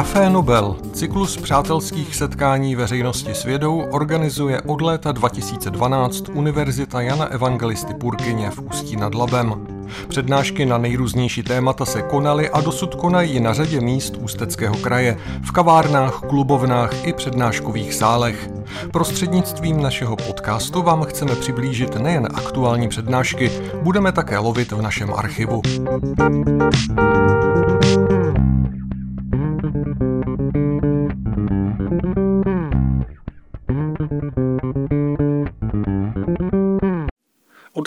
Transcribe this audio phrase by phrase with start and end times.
[0.00, 7.94] Café Nobel, cyklus přátelských setkání veřejnosti s vědou, organizuje od léta 2012 Univerzita Jana Evangelisty
[7.94, 9.66] Purkyně v Ústí nad Labem.
[10.08, 15.52] Přednášky na nejrůznější témata se konaly a dosud konají na řadě míst Ústeckého kraje, v
[15.52, 18.50] kavárnách, klubovnách i přednáškových sálech.
[18.92, 23.50] Prostřednictvím našeho podcastu vám chceme přiblížit nejen aktuální přednášky,
[23.82, 25.62] budeme také lovit v našem archivu.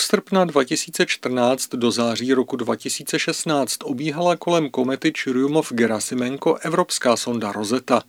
[0.03, 8.01] Srpna 2014 do září roku 2016 obíhala kolem komety Churyumov-Gerasimenko evropská sonda Rosetta.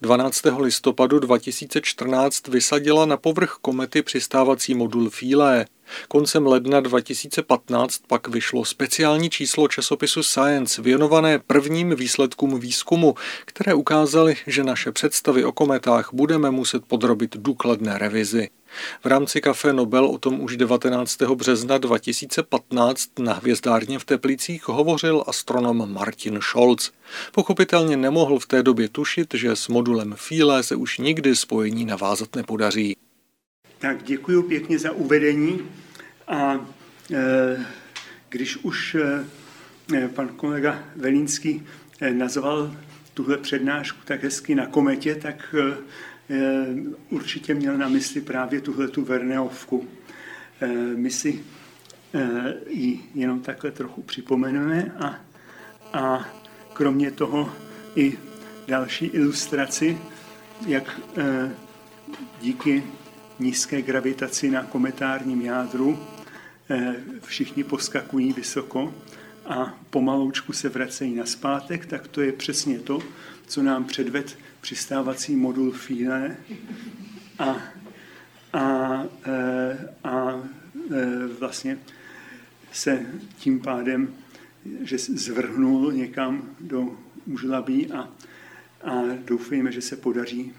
[0.00, 0.42] 12.
[0.58, 5.66] listopadu 2014 vysadila na povrch komety přistávací modul Philae.
[6.08, 14.36] Koncem ledna 2015 pak vyšlo speciální číslo časopisu Science věnované prvním výsledkům výzkumu, které ukázaly,
[14.46, 18.48] že naše představy o kometách budeme muset podrobit důkladné revizi.
[19.04, 21.22] V rámci Café Nobel o tom už 19.
[21.22, 26.92] března 2015 na hvězdárně v Teplicích hovořil astronom Martin Scholz.
[27.32, 32.36] Pochopitelně nemohl v té době tušit, že s modulem Philae se už nikdy spojení navázat
[32.36, 32.96] nepodaří.
[33.78, 35.60] Tak děkuji pěkně za uvedení
[36.28, 36.66] a
[37.12, 37.66] e,
[38.28, 38.94] když už
[39.94, 41.66] e, pan kolega Velínský
[42.00, 42.76] e, nazval
[43.14, 45.76] tuhle přednášku tak hezky na kometě, tak e
[47.10, 49.88] určitě měl na mysli právě tuhle tu Verneovku.
[50.60, 51.44] E, my si
[52.14, 55.20] e, ji jenom takhle trochu připomeneme a,
[55.92, 56.28] a
[56.72, 57.52] kromě toho
[57.96, 58.18] i
[58.68, 59.98] další ilustraci,
[60.66, 61.00] jak
[62.40, 62.82] díky
[63.38, 65.98] nízké gravitaci na kometárním jádru.
[66.70, 68.94] Eh, všichni poskakují vysoko
[69.50, 73.02] a pomaloučku se vracejí na zpátek, tak to je přesně to,
[73.46, 76.36] co nám předved přistávací modul Philae
[77.38, 77.56] a,
[78.52, 80.42] a, eh, a,
[80.90, 81.78] eh, vlastně
[82.72, 83.06] se
[83.38, 84.14] tím pádem,
[84.80, 88.08] že zvrhnul někam do úžlabí a,
[88.84, 90.52] a doufejme, že se podaří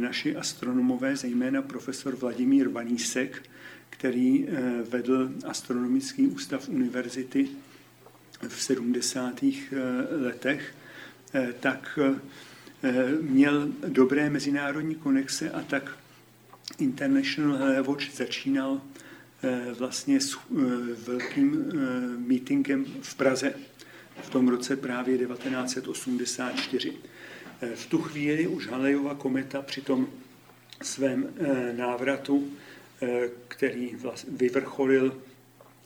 [0.00, 3.42] naši astronomové, zejména profesor Vladimír Vanísek,
[3.90, 7.48] který eh, vedl Astronomický ústav univerzity
[8.48, 9.42] v 70.
[9.42, 9.76] Eh,
[10.16, 10.74] letech,
[11.34, 11.98] eh, tak
[13.20, 15.98] měl dobré mezinárodní konexe a tak
[16.78, 18.80] International Watch začínal
[19.78, 20.38] vlastně s
[21.06, 21.72] velkým
[22.26, 23.54] meetingem v Praze
[24.22, 26.92] v tom roce právě 1984.
[27.74, 30.06] V tu chvíli už Halejova kometa při tom
[30.82, 31.28] svém
[31.76, 32.48] návratu
[33.02, 33.96] Eh, který
[34.28, 35.22] vyvrcholil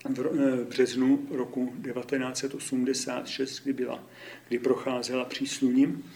[0.09, 4.05] v eh, březnu roku 1986, kdy, byla,
[4.49, 6.11] kdy procházela přísluním,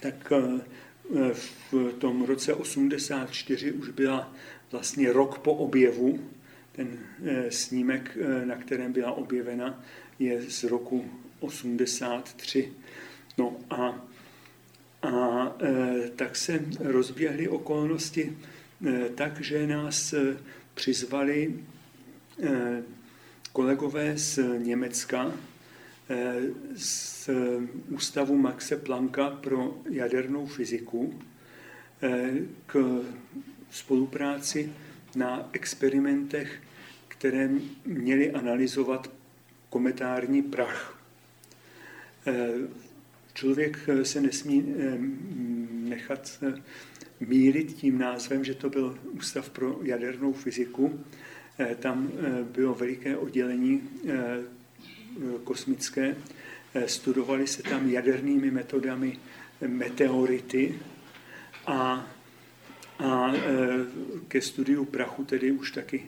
[0.00, 1.34] tak eh,
[1.72, 4.34] v tom roce 84 už byla
[4.72, 6.20] vlastně rok po objevu.
[6.72, 6.98] Ten
[7.48, 9.84] snímek, na kterém byla objevena,
[10.18, 11.10] je z roku
[11.40, 12.72] 83.
[13.38, 14.06] No a,
[15.02, 15.52] a
[16.16, 18.36] tak se rozběhly okolnosti,
[18.86, 20.36] Eh, tak, že nás eh,
[20.74, 21.54] přizvali
[22.42, 22.82] eh,
[23.52, 25.32] kolegové z Německa,
[26.74, 27.30] z
[27.90, 31.20] Ústavu Maxe Plancka pro jadernou fyziku
[32.66, 33.02] k
[33.70, 34.72] spolupráci
[35.16, 36.62] na experimentech,
[37.08, 37.50] které
[37.84, 39.10] měly analyzovat
[39.70, 41.02] kometární prach.
[43.34, 44.74] Člověk se nesmí
[45.70, 46.40] nechat
[47.20, 51.04] mílit tím názvem, že to byl Ústav pro jadernou fyziku.
[51.58, 54.38] Eh, tam eh, bylo veliké oddělení eh,
[55.44, 56.16] kosmické.
[56.86, 59.18] Studovali se tam jadernými metodami
[59.66, 60.78] meteority
[61.66, 62.06] a,
[62.98, 63.32] a
[64.28, 66.06] ke studiu prachu tedy už taky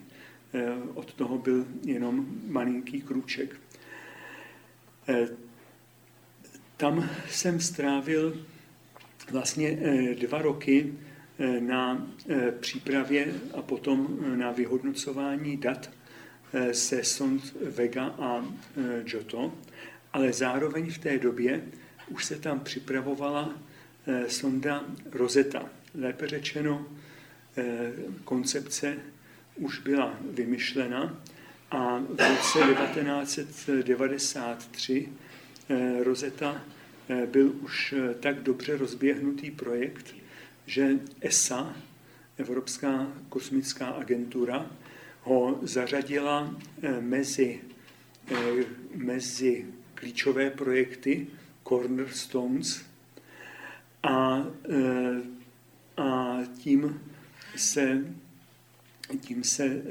[0.94, 3.56] od toho byl jenom malinký krůček.
[6.76, 8.46] Tam jsem strávil
[9.30, 9.78] vlastně
[10.20, 10.94] dva roky
[11.60, 12.06] na
[12.60, 15.90] přípravě a potom na vyhodnocování dat
[16.72, 18.44] se sond Vega a
[19.02, 19.54] Giotto,
[20.12, 21.62] ale zároveň v té době
[22.08, 23.54] už se tam připravovala
[24.28, 25.70] sonda Rosetta.
[26.00, 26.86] Lépe řečeno,
[28.24, 28.96] koncepce
[29.56, 31.22] už byla vymyšlena
[31.70, 35.08] a v roce 1993
[36.02, 36.64] Rosetta
[37.26, 40.14] byl už tak dobře rozběhnutý projekt,
[40.66, 40.88] že
[41.20, 41.76] ESA,
[42.38, 44.70] Evropská kosmická agentura,
[45.22, 46.56] ho zařadila
[47.00, 47.60] mezi,
[48.94, 51.26] mezi klíčové projekty
[51.68, 52.84] Cornerstones
[54.02, 54.46] a,
[55.96, 57.00] a tím
[57.56, 58.04] se,
[59.20, 59.82] tím se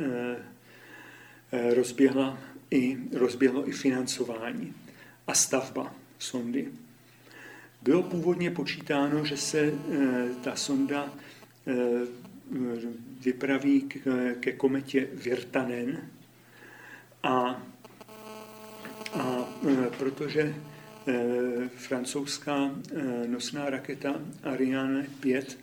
[1.75, 2.37] rozběhla
[2.71, 4.73] i, rozběhlo i financování
[5.27, 6.71] a stavba sondy.
[7.81, 9.73] Bylo původně počítáno, že se
[10.43, 11.13] ta sonda
[13.21, 13.89] vypraví
[14.39, 16.09] ke kometě Virtanen.
[17.23, 17.63] A,
[19.13, 19.43] a
[19.97, 20.55] protože
[21.75, 22.75] francouzská
[23.27, 25.59] nosná raketa Ariane 5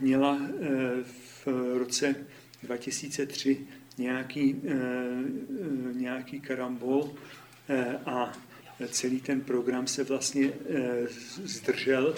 [0.00, 0.40] měla
[1.44, 2.14] v roce
[2.62, 3.66] 2003
[3.98, 4.62] nějaký,
[5.92, 7.14] nějaký karambol
[8.06, 8.32] a
[8.90, 10.52] celý ten program se vlastně
[11.44, 12.14] zdržel,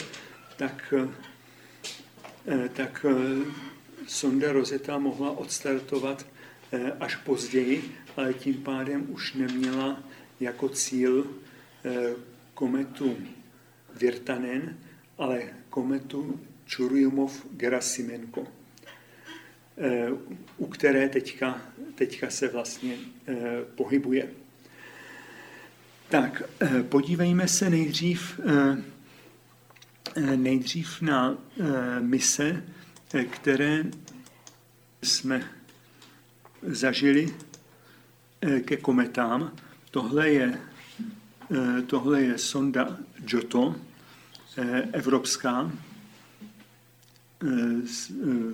[0.56, 0.94] tak,
[2.72, 3.06] tak
[4.06, 6.26] sonda Rosetta mohla odstartovat
[7.00, 10.02] až později, ale tím pádem už neměla
[10.40, 11.26] jako cíl
[12.54, 13.16] kometu
[14.00, 14.78] Virtanen,
[15.18, 18.46] ale kometu Čurjumov-Gerasimenko,
[20.56, 21.62] u které teďka,
[21.94, 22.96] teďka se vlastně
[23.74, 24.30] pohybuje.
[26.08, 26.42] Tak,
[26.88, 28.40] podívejme se nejdřív,
[30.36, 31.38] nejdřív na
[32.00, 32.64] mise,
[33.30, 33.84] které
[35.02, 35.50] jsme
[36.62, 37.34] zažili
[38.60, 39.52] ke kometám.
[39.90, 40.60] Tohle je,
[41.86, 43.76] tohle je sonda Giotto,
[44.92, 45.72] evropská,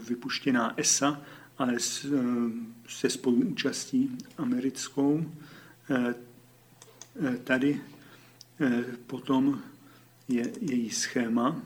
[0.08, 1.20] vypuštěná ESA,
[1.58, 1.74] ale
[2.88, 5.32] se spoluúčastí americkou.
[7.44, 7.80] Tady
[9.06, 9.62] potom
[10.28, 11.62] je její schéma.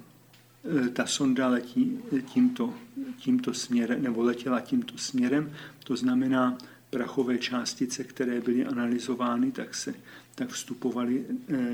[0.92, 2.74] Ta sonda letí tímto,
[3.16, 5.52] tímto směrem, nebo letěla tímto směrem,
[5.84, 6.58] to znamená,
[6.90, 9.94] prachové částice, které byly analyzovány, tak, se,
[10.34, 11.24] tak vstupovaly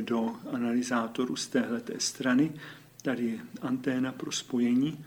[0.01, 2.53] do analyzátoru z téhleté strany.
[3.03, 5.05] Tady je anténa pro spojení,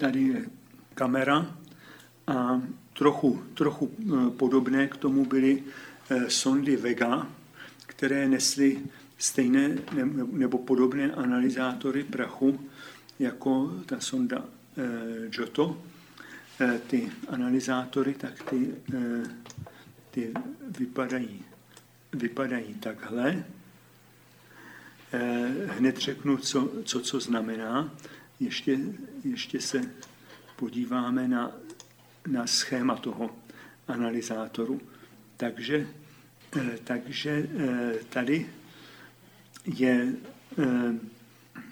[0.00, 0.46] tady je
[0.94, 1.56] kamera
[2.26, 2.62] a
[2.92, 3.90] trochu, trochu
[4.36, 5.62] podobné k tomu byly
[6.28, 7.28] sondy Vega,
[7.86, 8.80] které nesly
[9.18, 9.78] stejné
[10.32, 12.60] nebo podobné analyzátory prachu
[13.18, 14.44] jako ta sonda
[15.28, 15.82] Giotto.
[16.86, 18.74] Ty analyzátory, tak ty,
[20.10, 20.32] ty
[20.78, 21.44] vypadají,
[22.12, 23.44] vypadají takhle.
[25.66, 27.94] Hned řeknu, co, co, co znamená.
[28.40, 28.78] Ještě,
[29.24, 29.90] ještě se
[30.56, 31.52] podíváme na,
[32.26, 33.36] na schéma toho
[33.88, 34.80] analyzátoru.
[35.36, 35.86] Takže,
[36.84, 37.48] takže
[38.08, 38.46] tady
[39.66, 40.12] je,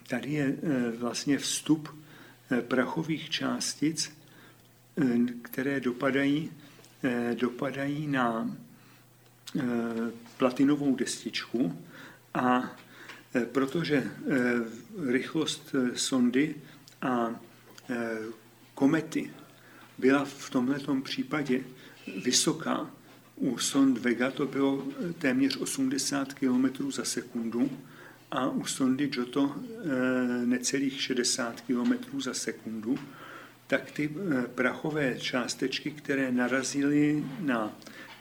[0.08, 0.56] tady je
[0.98, 1.88] vlastně vstup
[2.68, 4.12] prachových částic,
[5.42, 6.50] které dopadají,
[7.34, 8.56] dopadají na
[10.36, 11.78] platinovou destičku
[12.34, 12.76] a
[13.52, 14.10] protože
[15.06, 16.54] rychlost sondy
[17.02, 17.40] a
[18.74, 19.30] komety
[19.98, 21.60] byla v tomto případě
[22.24, 22.90] vysoká,
[23.36, 24.86] u sond Vega to bylo
[25.18, 27.70] téměř 80 km za sekundu
[28.30, 29.56] a u sondy Giotto
[30.44, 32.98] necelých 60 km za sekundu,
[33.66, 34.10] tak ty
[34.54, 37.72] prachové částečky, které narazily na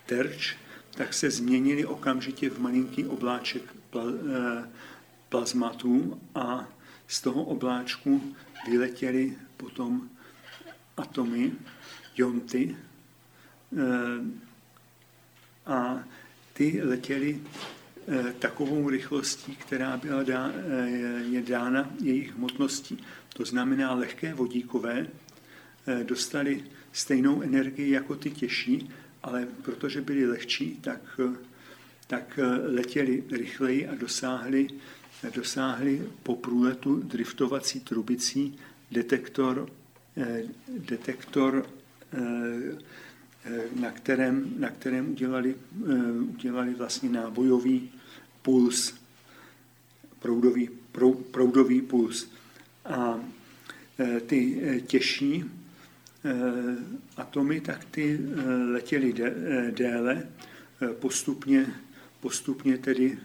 [0.06, 0.56] terč,
[0.90, 3.62] tak se změnily okamžitě v malinký obláček
[5.28, 6.68] plazmatů a
[7.08, 8.34] z toho obláčku
[8.68, 10.10] vyletěly potom
[10.96, 11.52] atomy,
[12.16, 12.76] jonty,
[15.66, 16.04] a
[16.52, 17.40] ty letěly
[18.38, 20.52] takovou rychlostí, která byla dá,
[21.30, 22.98] je dána jejich hmotností.
[23.36, 25.06] To znamená, lehké vodíkové
[26.02, 28.90] dostali stejnou energii jako ty těžší,
[29.22, 31.20] ale protože byly lehčí, tak,
[32.06, 34.68] tak letěli rychleji a dosáhli,
[35.34, 38.58] dosáhli po průletu driftovací trubicí
[38.90, 39.70] detektor,
[40.68, 41.66] detektor
[43.80, 45.54] na kterém, na kterém udělali,
[46.28, 47.90] udělali vlastně nábojový
[48.42, 48.94] puls,
[50.18, 50.70] proudový,
[51.30, 52.28] proudový puls.
[52.84, 53.20] A
[54.26, 55.44] ty těžší
[57.16, 58.20] atomy, tak ty
[58.72, 59.14] letěly
[59.70, 60.26] déle,
[60.92, 61.66] postupně,
[62.20, 63.18] postupně tedy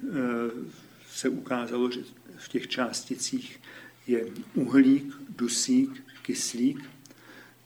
[1.11, 2.01] se ukázalo, že
[2.37, 3.59] v těch částicích
[4.07, 6.89] je uhlík, dusík, kyslík.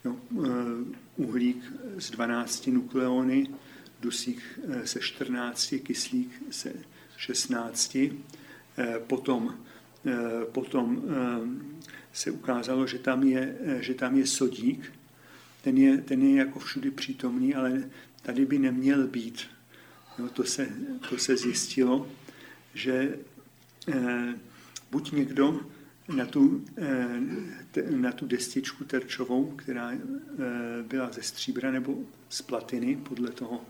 [0.05, 0.17] No,
[1.17, 3.47] uhlík z 12 nukleony,
[4.01, 6.73] dusík eh, se 14, kyslík se
[7.17, 7.95] 16.
[7.95, 9.57] Eh, potom,
[10.51, 11.03] potom
[12.13, 14.93] se ukázalo, že tam je, že tam je sodík.
[15.61, 17.89] Ten je, ten je jako všudy přítomný, ale
[18.21, 19.41] tady by neměl být.
[20.19, 20.69] No, to, se,
[21.09, 22.07] to se zjistilo,
[22.73, 23.17] že
[23.87, 24.33] Eh,
[24.91, 25.59] buď někdo
[26.15, 29.99] na tu, eh, na tu destičku terčovou, která eh,
[30.83, 31.97] byla ze stříbra nebo
[32.29, 33.65] z platiny, podle toho,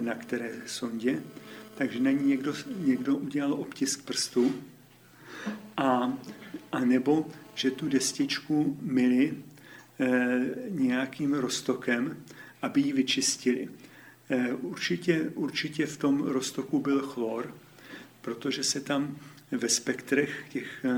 [0.00, 1.22] na které sondě,
[1.74, 4.54] takže na ní někdo, někdo udělal obtisk prstu
[5.76, 6.18] a,
[6.72, 9.34] a nebo, že tu destičku myli
[10.68, 12.16] nějakým roztokem,
[12.62, 13.68] aby ji vyčistili.
[14.60, 17.54] Určitě, určitě v tom roztoku byl chlor,
[18.20, 19.16] protože se tam
[19.52, 20.90] ve spektrech těch eh,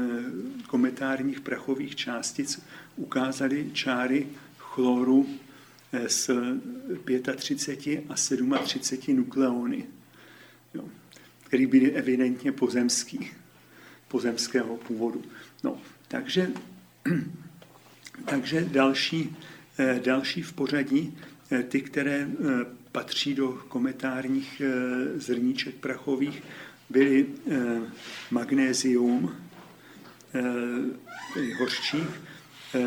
[0.66, 2.62] kometárních prachových částic
[2.96, 4.26] ukázaly čáry
[4.58, 5.26] chloru
[5.92, 6.28] s
[7.08, 9.86] eh, 35 a 37 nukleony,
[10.74, 10.88] jo,
[11.46, 13.30] které byly evidentně pozemský,
[14.08, 15.22] pozemského původu.
[15.64, 16.50] No, takže,
[18.24, 19.36] takže další,
[19.78, 21.18] eh, další v pořadí,
[21.68, 22.30] ty, které
[22.92, 24.62] patří do kometárních
[25.16, 26.42] zrníček prachových,
[26.90, 27.80] byly eh,
[28.30, 29.36] magnézium,
[30.34, 32.10] eh, hořčík,
[32.74, 32.80] eh,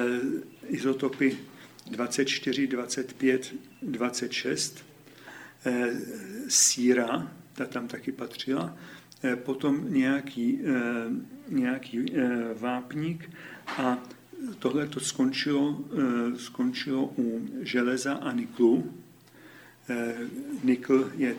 [0.67, 1.38] izotopy
[1.91, 4.86] 24, 25, 26,
[5.65, 5.93] eh,
[6.48, 8.77] síra, ta tam taky patřila,
[9.36, 10.60] potom nějaký,
[11.50, 12.05] nějaký
[12.60, 13.29] vápník
[13.67, 14.03] a
[14.60, 15.86] tohle to skončilo,
[16.38, 18.93] skončilo u železa a niklu.
[20.63, 21.36] Nikl je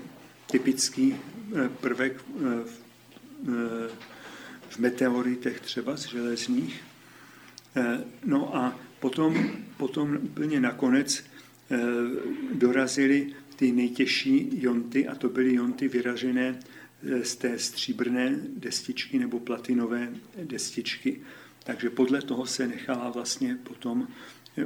[0.50, 1.14] typický
[1.80, 2.44] prvek eh,
[3.48, 3.90] eh,
[4.68, 6.84] v meteoritech třeba z železných.
[8.24, 11.24] No a potom, potom úplně nakonec
[12.54, 16.60] dorazily ty nejtěžší jonty, a to byly jonty vyražené
[17.22, 21.20] z té stříbrné destičky nebo platinové destičky.
[21.64, 24.08] Takže podle toho se nechala vlastně potom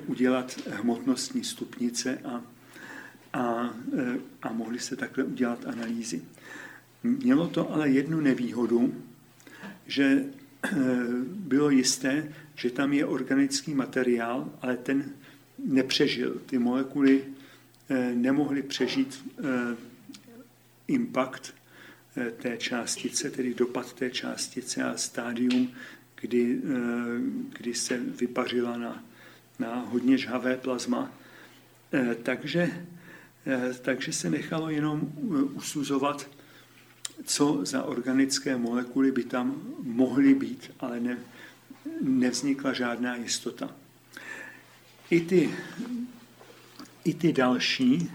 [0.06, 2.42] udělat hmotnostní stupnice a,
[3.32, 3.74] a,
[4.42, 6.22] a mohly se takhle udělat analýzy.
[7.02, 8.94] Mělo to ale jednu nevýhodu,
[9.86, 10.24] že
[10.64, 10.70] eh,
[11.24, 15.04] bylo jisté, že tam je organický materiál, ale ten
[15.64, 16.42] nepřežil.
[16.46, 17.24] Ty molekuly
[17.88, 19.76] eh, nemohly přežít eh,
[20.88, 21.54] impact
[22.42, 25.70] té částice, tedy dopad té částice a stádium,
[26.20, 26.60] kdy,
[27.58, 29.04] kdy se vypařila na,
[29.58, 31.12] na hodně žhavé plazma.
[32.22, 32.70] Takže,
[33.82, 35.12] takže se nechalo jenom
[35.54, 36.30] usuzovat
[37.24, 41.18] co za organické molekuly by tam mohly být, ale ne,
[42.00, 43.70] nevznikla žádná jistota.
[45.10, 45.54] I ty,
[47.04, 48.10] I ty další,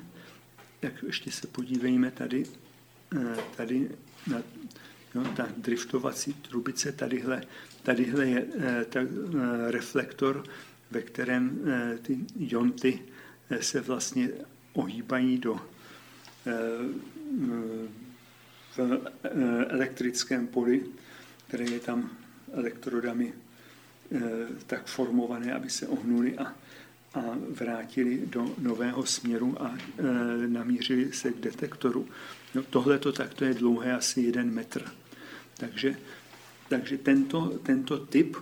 [0.79, 2.43] tak ještě se podívejme tady,
[3.17, 3.89] eh, tady
[4.27, 4.41] na
[5.15, 7.43] no, ta driftovací trubice, tadyhle,
[7.83, 10.43] tadyhle je eh, ta, eh, reflektor,
[10.91, 11.59] ve kterém
[12.01, 12.99] ty jonty
[13.59, 14.29] se vlastně
[14.73, 15.59] ohýbají do
[18.77, 18.79] v
[19.23, 19.29] eh,
[19.69, 20.83] elektrickém poli,
[21.47, 22.09] které je tam
[22.53, 23.33] elektrodami
[24.15, 24.19] eh,
[24.67, 26.55] tak formované, aby se ohnuli a,
[27.13, 32.07] a vrátili do nového směru a e, namířili se k detektoru.
[32.55, 34.91] No, Tohle to takto je dlouhé asi jeden metr.
[35.57, 35.95] Takže,
[36.69, 38.37] takže tento, tento typ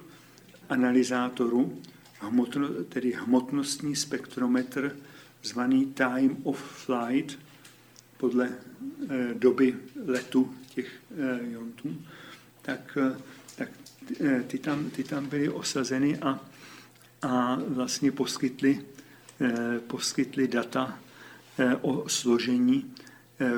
[0.69, 1.81] analyzátoru,
[2.19, 4.95] hmotno, tedy hmotnostní spektrometr,
[5.43, 7.39] zvaný time of flight,
[8.21, 9.75] podle eh, doby
[10.05, 10.87] letu těch
[11.17, 11.97] eh, jontů,
[12.61, 13.17] tak, eh,
[13.55, 13.69] tak
[14.47, 16.39] ty, tam, ty tam byly osazeny a,
[17.21, 18.81] a vlastně poskytly,
[19.87, 20.99] poskytly data
[21.81, 22.93] o složení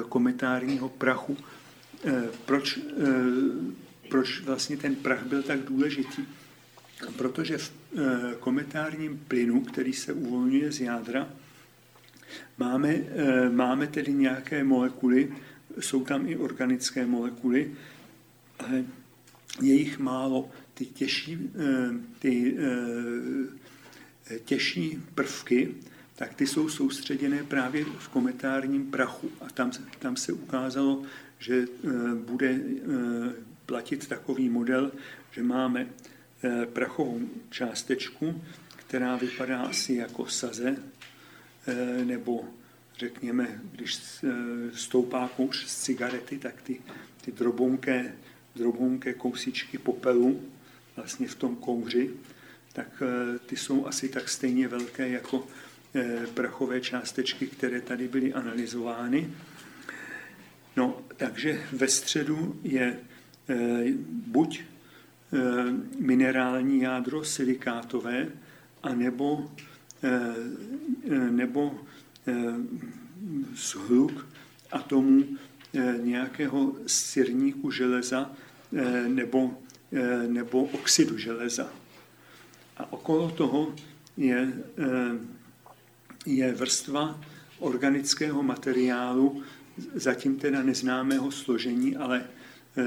[0.10, 1.38] kometárního prachu.
[2.46, 2.79] Proč,
[4.10, 6.25] proč vlastně ten prach byl tak důležitý?
[7.17, 7.72] Protože v
[8.39, 11.29] kometárním plynu, který se uvolňuje z jádra,
[12.58, 15.34] Máme, eh, máme tedy nějaké molekuly,
[15.80, 17.72] jsou tam i organické molekuly,
[18.60, 18.86] ale
[19.62, 20.50] je jich málo.
[20.74, 22.58] Ty těžší, eh, ty
[24.32, 25.75] eh, těžší prvky
[26.16, 29.32] tak ty jsou soustředěné právě v kometárním prachu.
[29.42, 31.04] A tam, tam se ukázalo,
[31.40, 31.66] že
[32.25, 32.60] bude
[33.66, 34.92] platit takový model,
[35.32, 35.88] že máme
[36.74, 38.42] prachovou částečku,
[38.94, 40.75] která vypadá asi jako saze,
[42.03, 42.46] nebo
[42.98, 44.00] řekněme, když
[44.74, 46.82] stoupá kouř z cigarety, tak ty,
[47.22, 48.15] ty drobonké,
[48.55, 50.41] drobonké kousičky popelu
[50.96, 52.10] vlastně v tom kouři,
[52.74, 55.48] tak eh, ty jsou asi tak stejně velké jako
[55.96, 59.29] eh, prachové částečky, které tady byly analyzovány.
[60.75, 63.00] No, takže ve středu je
[63.50, 64.63] eh, buď
[66.00, 68.27] minerální jádro silikátové,
[68.84, 69.51] anebo,
[71.31, 71.79] nebo
[73.55, 74.27] zhluk
[74.72, 75.25] atomů
[76.01, 78.31] nějakého sirníku železa
[79.07, 79.57] nebo,
[80.27, 81.69] nebo oxidu železa.
[82.77, 83.75] A okolo toho
[84.17, 85.17] je, eh,
[86.25, 87.19] je vrstva
[87.60, 89.43] organického materiálu,
[89.93, 92.25] zatím teda neznámého složení, ale
[92.77, 92.83] eh,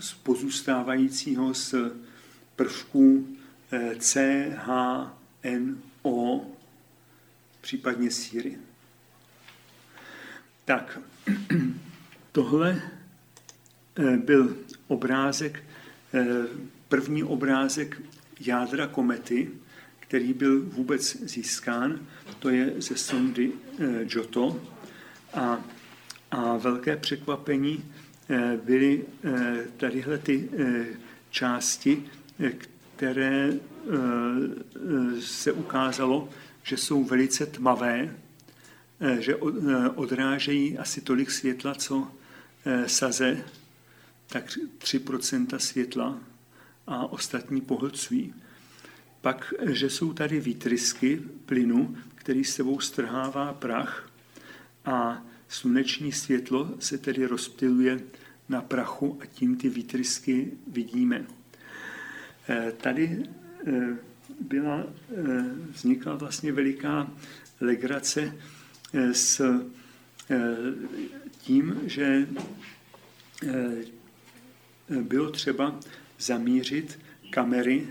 [0.00, 1.74] z pozůstávajícího z
[2.56, 3.26] prvků
[3.72, 6.46] eh, C, H, N, O,
[7.66, 8.56] případně síry.
[10.64, 11.00] Tak,
[12.32, 12.82] tohle
[14.16, 14.56] byl
[14.86, 15.64] obrázek,
[16.88, 18.02] první obrázek
[18.40, 19.50] jádra komety,
[20.00, 22.00] který byl vůbec získán,
[22.38, 24.62] to je ze sondy eh, Giotto.
[25.34, 25.64] A,
[26.30, 27.84] a velké překvapení
[28.30, 30.48] eh, byly eh, tadyhle ty
[31.30, 32.04] části,
[32.96, 33.52] které
[35.20, 36.28] se ukázalo,
[36.66, 38.16] že jsou velice tmavé,
[39.18, 39.36] že
[39.94, 42.12] odrážejí asi tolik světla, co
[42.86, 43.44] saze,
[44.26, 44.46] tak
[44.78, 46.18] 3% světla
[46.86, 48.34] a ostatní pohlcují.
[49.20, 54.10] Pak, že jsou tady výtrysky plynu, který s sebou strhává prach
[54.84, 58.00] a sluneční světlo se tedy rozptiluje
[58.48, 61.26] na prachu a tím ty výtrysky vidíme.
[62.48, 63.22] Eh, tady
[63.66, 63.96] eh,
[64.40, 67.10] byla, eh, vznikla vlastně veliká
[67.60, 68.36] legrace
[69.12, 69.42] s
[71.38, 72.28] tím, že
[75.02, 75.80] bylo třeba
[76.18, 76.98] zamířit
[77.30, 77.88] kamery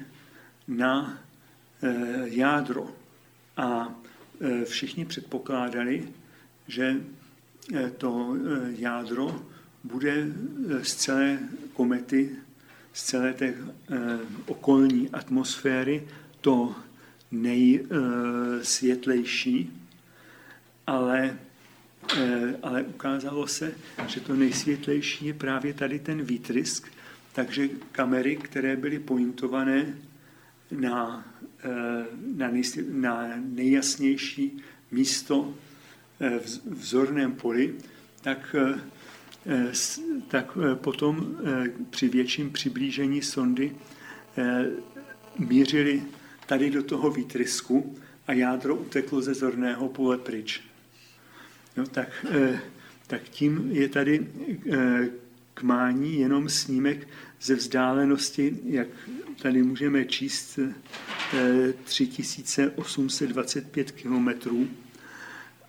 [0.67, 1.19] na
[1.83, 2.95] eh, jádro.
[3.57, 3.95] A
[4.41, 6.09] eh, všichni předpokládali,
[6.67, 6.95] že
[7.73, 8.35] eh, to
[8.77, 9.45] jádro
[9.83, 10.27] bude
[10.81, 11.39] z celé
[11.73, 12.29] komety,
[12.93, 13.53] z celé té
[14.45, 16.07] okolní atmosféry
[16.45, 16.75] to
[17.31, 19.71] nejsvětlejší,
[20.87, 21.37] ale,
[22.63, 23.73] ale ukázalo se,
[24.07, 26.91] že to nejsvětlejší je právě tady ten výtrysk,
[27.33, 29.97] takže kamery, které byly pointované
[30.71, 31.25] na,
[31.63, 32.05] eh,
[32.35, 35.53] na, nej, na nejjasnější místo
[36.19, 37.75] eh, v vzorném poli,
[38.21, 38.79] tak, eh,
[40.27, 41.37] tak potom
[41.89, 43.75] při větším přiblížení sondy
[45.39, 46.03] mířili
[46.45, 47.95] tady do toho výtrysku
[48.27, 50.61] a jádro uteklo ze zorného pole pryč.
[51.77, 52.25] No, tak,
[53.07, 54.27] tak tím je tady
[55.53, 57.07] k mání jenom snímek
[57.41, 58.87] ze vzdálenosti, jak
[59.41, 60.59] tady můžeme číst,
[61.83, 64.67] 3825 eh, kilometrů,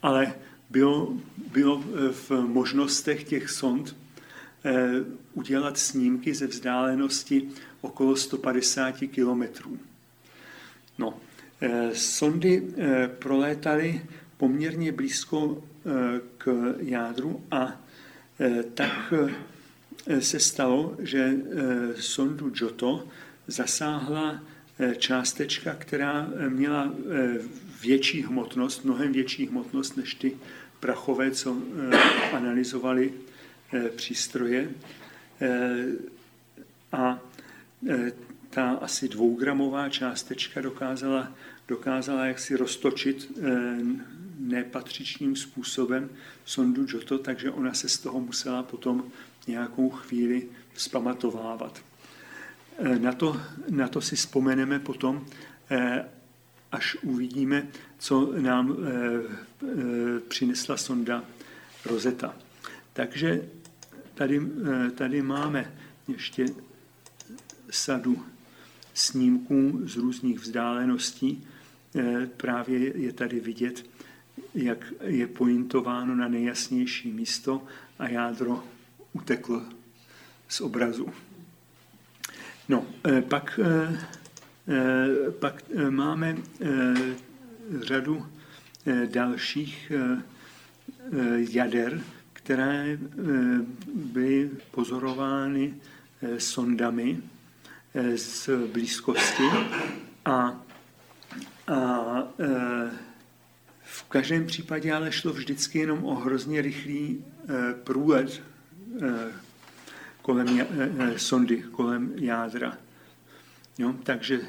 [0.03, 0.35] ale
[0.71, 1.17] bylo,
[1.53, 3.97] bylo eh, v možnostech těch sond
[4.65, 4.91] eh,
[5.35, 7.49] udělat snímky ze vzdálenosti
[7.81, 9.79] okolo 150 kilometrů.
[10.99, 11.19] No,
[11.93, 12.63] sondy
[13.19, 14.03] prolétaly
[14.37, 15.65] poměrně blízko
[16.39, 17.81] k jádru a
[18.75, 19.13] tak
[20.21, 23.09] se stalo, že eh, sondu Giotto
[23.47, 24.43] zasáhla
[24.79, 26.95] eh, částečka, která eh, měla
[27.83, 30.37] větší hmotnost, mnohem větší hmotnost než ty
[30.81, 31.57] prachové, co
[32.33, 33.13] analyzovali
[33.97, 34.71] přístroje.
[36.93, 37.21] A
[38.57, 41.33] ta asi dvougramová částečka dokázala,
[41.69, 43.33] dokázala jaksi roztočit
[44.39, 46.11] nepatřičným způsobem
[46.45, 49.05] sondu Giotto, takže ona se z toho musela potom
[49.47, 51.83] nějakou chvíli vzpamatovávat.
[52.79, 55.27] Eh, na to, na to si vzpomeneme potom,
[55.71, 56.05] eh,
[56.73, 57.67] až uvidíme,
[57.99, 61.25] co nám eh, přinesla sonda
[61.85, 62.37] Rosetta.
[62.93, 63.49] Takže
[64.15, 64.41] tady,
[64.95, 65.73] tady máme
[66.09, 66.47] ještě
[67.71, 68.25] sadu
[68.97, 71.45] snímků z různých vzdáleností.
[72.37, 73.85] Právě je tady vidět,
[74.55, 77.63] jak je pointováno na nejjasnější místo
[77.99, 78.65] a jádro
[79.13, 79.63] utekl
[80.49, 81.09] z obrazu.
[82.69, 83.99] No, eh, pak, eh,
[84.69, 86.37] eh, pak máme
[87.81, 88.27] řadu
[89.07, 89.93] dalších
[91.51, 92.99] jader, které
[93.95, 95.75] byly pozorovány
[96.39, 97.23] sondami
[98.15, 99.43] z blízkosti
[100.25, 100.61] a,
[101.69, 102.23] a
[103.83, 107.25] v každém případě ale šlo vždycky jenom o hrozně rychlý
[107.85, 108.43] průlet
[110.23, 110.67] kolem
[111.17, 112.79] sondy, kolem jádra.
[113.79, 113.95] Jo?
[114.03, 114.41] Takže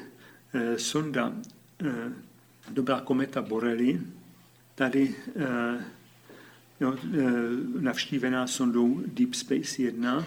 [0.54, 1.32] eh, sonda,
[1.86, 2.12] eh,
[2.74, 4.00] to byla kometa Borelli,
[4.74, 5.84] tady eh,
[6.80, 7.22] jo, eh,
[7.80, 10.26] navštívená sondou Deep Space 1.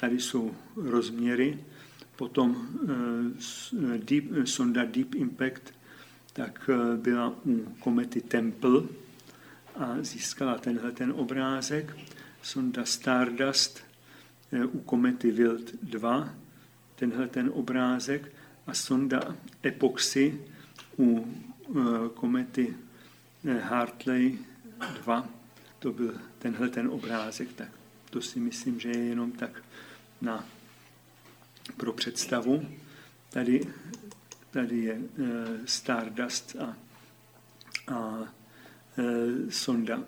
[0.00, 1.58] Eh, tady jsou rozměry.
[2.16, 5.74] Potom eh, deep, sonda Deep Impact
[6.32, 8.82] tak eh, byla u komety Temple
[9.76, 11.96] a získala tenhle ten obrázek.
[12.42, 13.80] Sonda Stardust
[14.52, 16.34] eh, u komety Wild 2
[16.96, 18.32] tenhle ten obrázek
[18.66, 20.40] a sonda Epoxy
[20.98, 21.26] u
[21.68, 21.80] eh,
[22.14, 22.76] komety
[23.44, 24.38] eh, Hartley
[25.02, 25.28] 2,
[25.78, 27.68] to byl tenhle ten obrázek, tak
[28.10, 29.62] to si myslím, že je jenom tak
[30.20, 30.44] na,
[31.76, 32.68] pro představu.
[33.30, 33.60] Tady,
[34.50, 35.26] tady je uh,
[35.64, 36.76] Stardust a,
[37.94, 38.26] a uh,
[39.50, 40.04] sonda,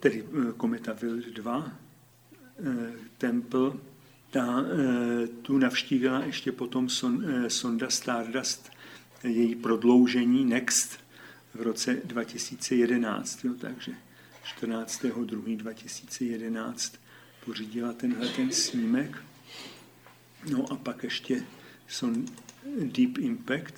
[0.00, 1.66] tedy uh, kometa Wild 2, uh,
[3.18, 3.72] Temple
[4.30, 6.90] ta, eh, tu navštívila ještě potom eh,
[7.50, 8.70] sonda Stardust,
[9.24, 11.00] její prodloužení Next
[11.54, 13.44] v roce 2011.
[13.44, 13.92] Jo, takže
[14.60, 16.98] 14.2.2011
[17.44, 19.18] pořídila tenhle ten snímek.
[20.50, 21.44] No a pak ještě
[21.88, 22.26] son
[22.84, 23.74] Deep Impact,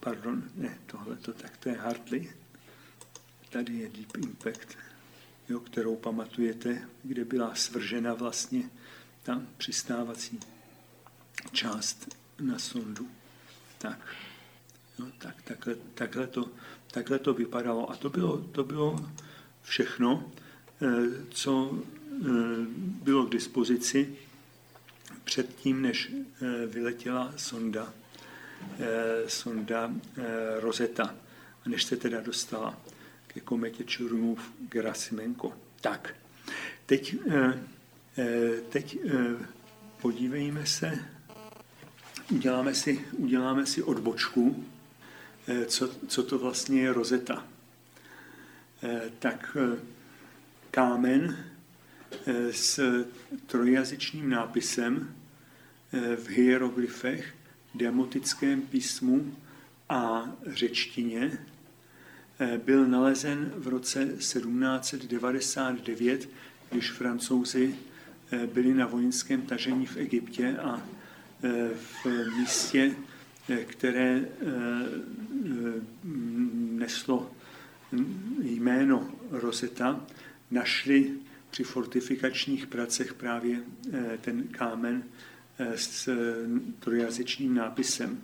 [0.00, 2.32] pardon, ne, tohle to tak, to je Hartley.
[3.50, 4.78] Tady je Deep Impact,
[5.48, 8.70] jo, kterou pamatujete, kde byla svržena vlastně
[9.22, 10.40] ta přistávací
[11.52, 13.08] část na sondu.
[13.78, 13.98] Tak,
[14.98, 16.50] no, tak takhle, takhle, to,
[16.90, 17.90] takhle to vypadalo.
[17.90, 19.10] A to bylo, to bylo
[19.62, 20.32] všechno,
[20.82, 21.78] eh, co
[22.22, 22.26] eh,
[23.02, 24.16] bylo k dispozici
[25.24, 27.92] předtím, než eh, vyletěla sonda,
[29.26, 29.92] sonda
[30.60, 31.14] Rosetta,
[31.66, 32.80] a než se teda dostala
[33.26, 35.52] ke kometě Čurumův Gerasimenko.
[35.80, 36.14] Tak,
[36.86, 37.16] teď
[38.18, 39.46] Eh, teď eh,
[40.02, 40.98] podívejme se,
[42.32, 44.64] uděláme si, uděláme si odbočku,
[45.48, 47.44] eh, co, co to vlastně je rozeta.
[49.18, 49.56] Tak
[50.70, 51.49] kámen
[52.50, 52.80] s
[53.46, 55.14] trojjazyčným nápisem
[56.16, 57.34] v hieroglyfech,
[57.74, 59.36] demotickém písmu
[59.88, 61.38] a řečtině
[62.64, 66.28] byl nalezen v roce 1799,
[66.70, 67.74] když francouzi
[68.32, 70.82] Eh, byli na vojenském tažení v Egyptě a
[71.42, 71.68] eh,
[72.04, 72.94] v místě,
[73.48, 74.24] eh, které
[76.52, 77.30] neslo
[78.42, 80.06] jméno Rosetta,
[80.50, 81.12] našli
[81.50, 83.60] při fortifikačních pracech právě
[84.20, 85.02] ten kámen
[85.58, 86.08] s
[86.78, 88.20] trojazyčným nápisem.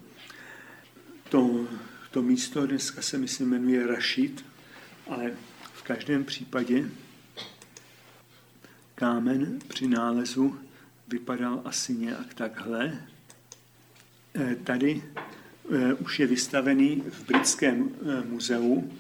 [1.29, 1.69] To,
[2.11, 4.45] to místo dneska se myslím jmenuje Rašid,
[5.07, 5.33] ale
[5.75, 6.91] v každém případě
[8.95, 10.59] kámen při nálezu
[11.09, 13.07] vypadal asi nějak takhle.
[14.35, 15.03] Eh, tady
[15.75, 18.93] eh, už je vystavený v britském eh, muzeu,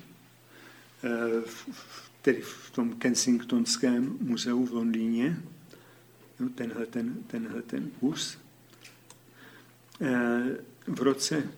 [2.26, 5.36] tedy v tom Kensingtonském muzeu v Londýně,
[6.40, 8.38] no, tenhle ten, tenhle ten kus.
[10.86, 11.48] V roce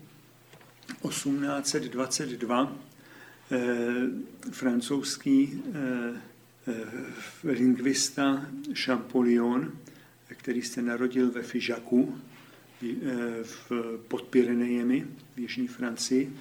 [1.02, 2.76] 1822
[4.50, 5.62] francouzský
[6.68, 6.84] Eh,
[7.44, 8.46] lingvista
[8.84, 9.72] Champollion,
[10.26, 12.18] který se narodil ve Fižaku
[12.82, 12.94] eh,
[13.42, 13.72] v
[14.08, 16.36] podpirenejemi v Jižní Francii,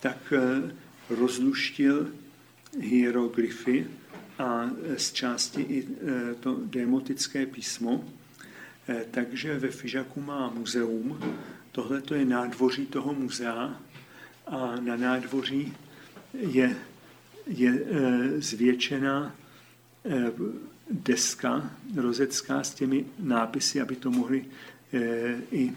[0.00, 0.74] tak eh,
[1.10, 2.12] rozluštil
[2.80, 3.86] hieroglyfy
[4.38, 5.88] a z části i
[6.40, 8.04] to demotické písmo.
[9.10, 11.20] Takže ve Fižaku má muzeum.
[11.72, 13.80] Tohle to je nádvoří toho muzea
[14.46, 15.74] a na nádvoří
[16.34, 16.76] je,
[17.46, 17.84] je
[18.38, 19.36] zvětšená
[20.90, 24.44] deska rozecká s těmi nápisy, aby to mohli
[25.52, 25.72] i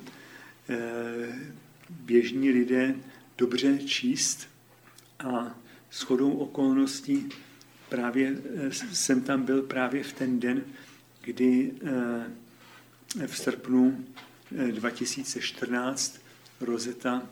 [1.89, 2.95] běžní lidé
[3.37, 4.47] dobře číst.
[5.19, 5.55] A
[5.95, 7.29] shodou okolností
[7.89, 8.37] právě
[8.93, 10.63] jsem tam byl právě v ten den,
[11.21, 11.71] kdy
[13.27, 14.05] v srpnu
[14.71, 16.19] 2014
[16.61, 17.29] Rozeta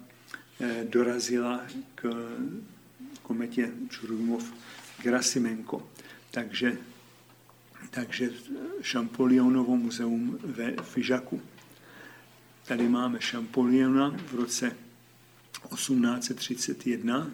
[0.89, 1.61] dorazila
[1.95, 2.27] k
[3.21, 4.53] kometě Čurumov
[5.01, 5.89] Gerasimenko.
[6.31, 6.77] Takže,
[7.89, 8.29] takže
[8.81, 11.41] Šampolionovo muzeum ve Fižaku.
[12.67, 14.75] Tady máme Šampoliona v roce
[15.69, 17.31] 1831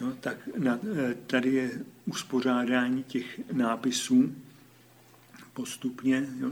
[0.00, 0.80] No, tak na,
[1.26, 1.70] tady je
[2.06, 4.34] uspořádání těch nápisů
[5.52, 6.50] postupně, jo,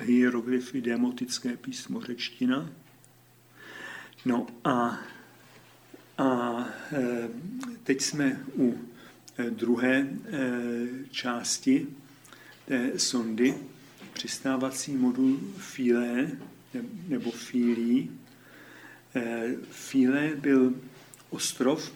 [0.00, 2.70] hieroglyfy, demotické písmo, řečtina.
[4.24, 4.98] No a,
[6.18, 6.58] a
[6.92, 7.28] e,
[7.82, 8.78] teď jsme u
[9.38, 10.08] e, druhé
[11.10, 11.86] části
[12.66, 13.54] té sondy,
[14.12, 16.30] přistávací modul Filé
[17.08, 18.10] nebo Filí.
[19.70, 20.74] Filé byl
[21.30, 21.92] ostrov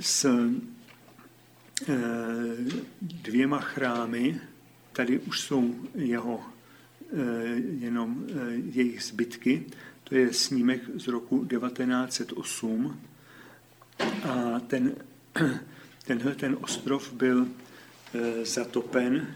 [0.00, 0.26] s
[3.00, 4.40] dvěma chrámy,
[4.92, 6.44] Tady už jsou jeho
[7.00, 7.16] eh,
[7.78, 8.34] jenom eh,
[8.72, 9.66] jejich zbytky.
[10.04, 13.00] To je snímek z roku 1908.
[14.24, 14.92] A ten,
[16.06, 17.48] tenhle ten ostrov byl
[18.14, 19.34] eh, zatopen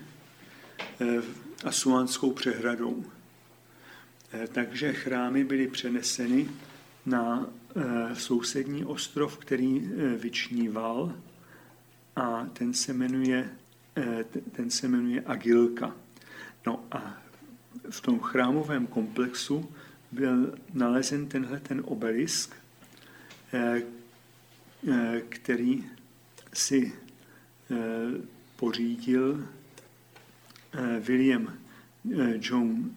[1.64, 3.04] Asuánskou přehradou.
[4.52, 6.48] Takže chrámy byly přeneseny
[7.06, 7.46] na
[8.12, 11.12] sousední ostrov, který vyčníval
[12.16, 13.50] a ten se jmenuje
[13.96, 15.96] Eh, ten se jmenuje Agilka.
[16.66, 17.22] No a
[17.90, 19.72] v tom chrámovém komplexu
[20.12, 22.54] byl nalezen tenhle ten obelisk,
[23.52, 23.82] eh,
[24.90, 25.84] eh, který
[26.52, 26.92] si
[28.56, 29.48] pořídil
[31.00, 31.58] William
[32.40, 32.90] John,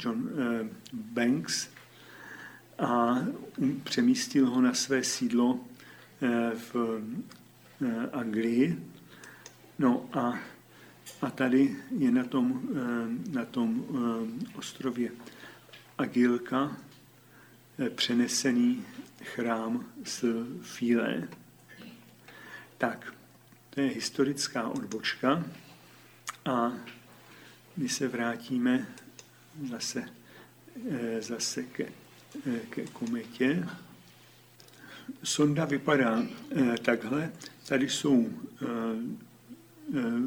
[0.00, 0.30] John
[0.92, 1.68] Banks
[2.82, 3.18] a
[3.84, 5.60] přemístil ho na své sídlo
[6.54, 7.02] v
[8.12, 8.92] Anglii
[9.82, 10.38] No a,
[11.22, 15.10] a tady je na tom, eh, na tom eh, ostrově
[15.98, 16.76] Agilka
[17.78, 18.84] eh, přenesený
[19.24, 20.24] chrám z
[20.62, 21.28] Fíle.
[22.78, 23.14] Tak,
[23.70, 25.44] to je historická odbočka
[26.44, 26.72] a
[27.76, 28.86] my se vrátíme
[29.70, 30.08] zase,
[31.20, 31.92] zase ke,
[32.70, 33.68] ke kometě.
[35.22, 36.22] Sonda vypadá
[36.82, 37.32] takhle.
[37.68, 38.28] Tady jsou
[39.94, 40.20] Eh,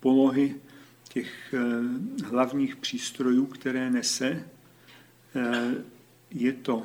[0.00, 0.54] polohy
[1.08, 4.44] těch eh, hlavních přístrojů, které nese.
[5.36, 5.74] Eh,
[6.30, 6.82] je to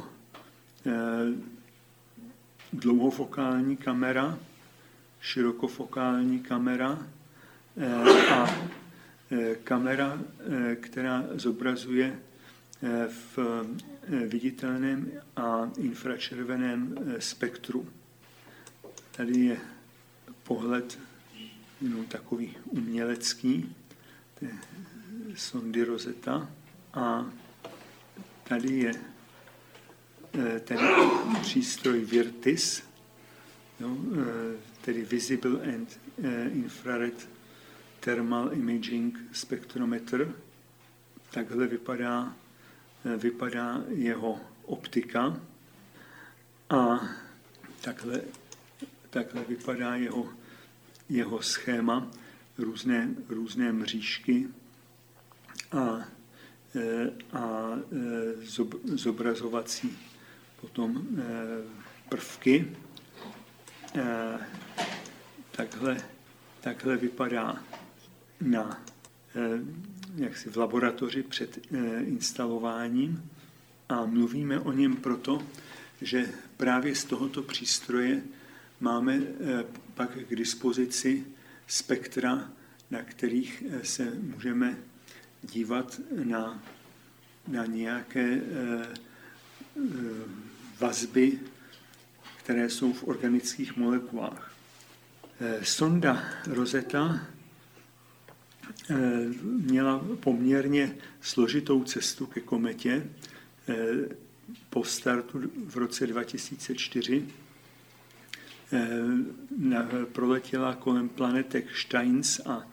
[2.74, 4.40] dlouhofokální kamera,
[5.22, 7.08] širokofokální kamera
[8.32, 8.56] a
[9.64, 10.20] kamera,
[10.82, 12.20] která zobrazuje
[13.08, 13.40] v
[14.28, 17.88] viditelném a infračerveném spektru.
[19.12, 19.60] Tady je
[20.44, 21.00] pohled
[21.82, 23.76] jenom takový umělecký,
[24.40, 24.52] to je
[25.36, 26.50] sondy Rosetta.
[26.94, 27.32] A
[28.44, 28.92] tady je
[30.34, 30.80] eh, ten
[31.42, 32.84] přístroj Virtis,
[33.80, 37.30] jo, eh, tedy Visible and eh, Infrared
[38.00, 40.34] Thermal Imaging Spectrometer.
[41.32, 42.36] Takhle vypadá,
[43.18, 45.42] vypadá jeho optika
[46.70, 47.10] a
[47.82, 48.22] takhle,
[49.10, 50.30] takhle vypadá jeho
[51.10, 52.08] jeho schéma,
[52.58, 54.48] různé, různé mřížky
[55.72, 56.08] a,
[56.76, 59.98] e, a e, zobrazovací
[60.62, 61.08] potom
[62.10, 62.76] prvky.
[65.52, 65.98] Takhle,
[66.62, 67.64] takhle vypadá
[68.42, 68.82] na,
[70.16, 71.60] jaksi v laboratoři před
[72.06, 73.30] instalováním
[73.90, 75.44] a mluvíme o něm proto,
[76.02, 78.22] že právě z tohoto přístroje
[78.80, 81.26] máme eh, pak k dispozici
[81.68, 82.52] spektra,
[82.92, 84.78] na kterých eh, se můžeme
[85.44, 86.64] dívat na,
[87.48, 88.88] na nějaké eh,
[90.80, 91.40] vazby,
[92.38, 94.54] které jsou v organických molekulách.
[95.64, 97.28] Sonda Rosetta
[99.42, 103.10] měla poměrně složitou cestu ke kometě
[104.70, 107.24] po startu v roce 2004
[108.74, 112.68] Eh, proletěla kolem planetek Steins a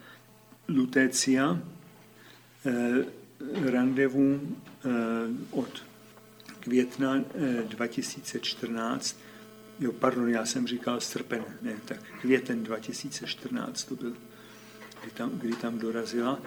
[0.69, 1.63] Lutecia.
[2.67, 3.05] Eh,
[3.71, 4.89] randevu eh,
[5.51, 5.83] od
[6.61, 7.25] května
[7.69, 9.17] 2014,
[9.81, 14.17] jo, pardon, já jsem říkal srpen, ne, tak květen 2014 to byl,
[15.07, 16.39] kdy tam, kdy tam dorazila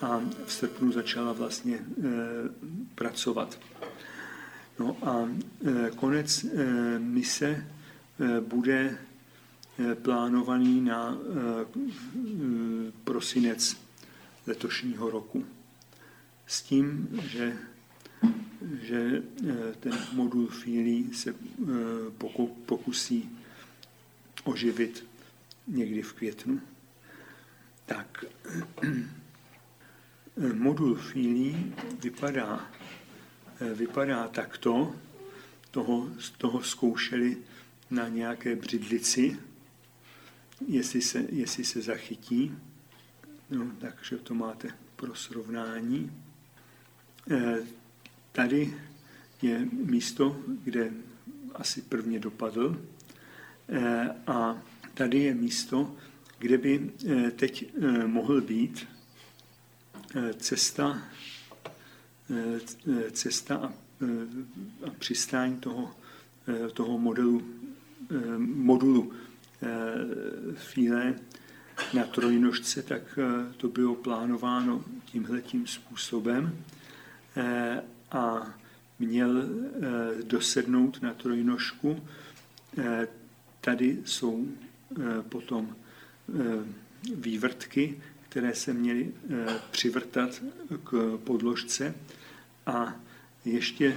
[0.00, 1.82] a v srpnu začala vlastně e,
[2.94, 3.58] pracovat.
[4.78, 5.28] No a
[5.66, 6.48] e, konec e,
[6.98, 7.64] mise
[8.20, 8.98] Eh, bude
[9.78, 11.66] eh, plánovaný na eh,
[13.04, 13.76] prosinec
[14.46, 15.46] letošního roku.
[16.46, 17.56] S tím, že,
[18.82, 19.22] že
[19.80, 21.34] ten modul Feely se
[22.66, 23.30] pokusí
[24.44, 25.04] oživit
[25.66, 26.60] někdy v květnu.
[27.88, 28.24] Tak,
[30.54, 31.72] modul Feely
[32.02, 32.70] vypadá,
[33.74, 34.94] vypadá takto,
[35.70, 37.36] toho, toho zkoušeli
[37.90, 39.36] na nějaké břidlici,
[40.66, 42.52] jestli se, jestli se zachytí.
[43.50, 46.22] No, takže to máte pro srovnání.
[47.30, 47.58] Eh,
[48.32, 48.74] tady
[49.42, 50.92] je místo, kde
[51.54, 52.80] asi prvně dopadl
[53.68, 54.62] eh, a
[54.94, 55.96] tady je místo,
[56.38, 57.74] kde by eh, teď
[58.06, 58.88] mohl být
[60.36, 61.02] cesta,
[63.12, 63.72] cesta a,
[64.98, 65.94] přistání toho,
[66.72, 67.42] toho modelu,
[68.38, 69.12] modulu
[70.54, 71.14] Fíle
[71.94, 73.18] na trojnožce, tak
[73.56, 76.64] to bylo plánováno tímhletím způsobem
[78.10, 78.54] a
[78.98, 82.02] měl eh, dosednout na trojnožku.
[82.78, 83.08] Eh,
[83.60, 85.76] tady jsou eh, potom
[87.14, 89.12] vývrtky, které se měly
[89.70, 90.42] přivrtat
[90.84, 91.94] k podložce
[92.66, 93.00] a
[93.44, 93.96] ještě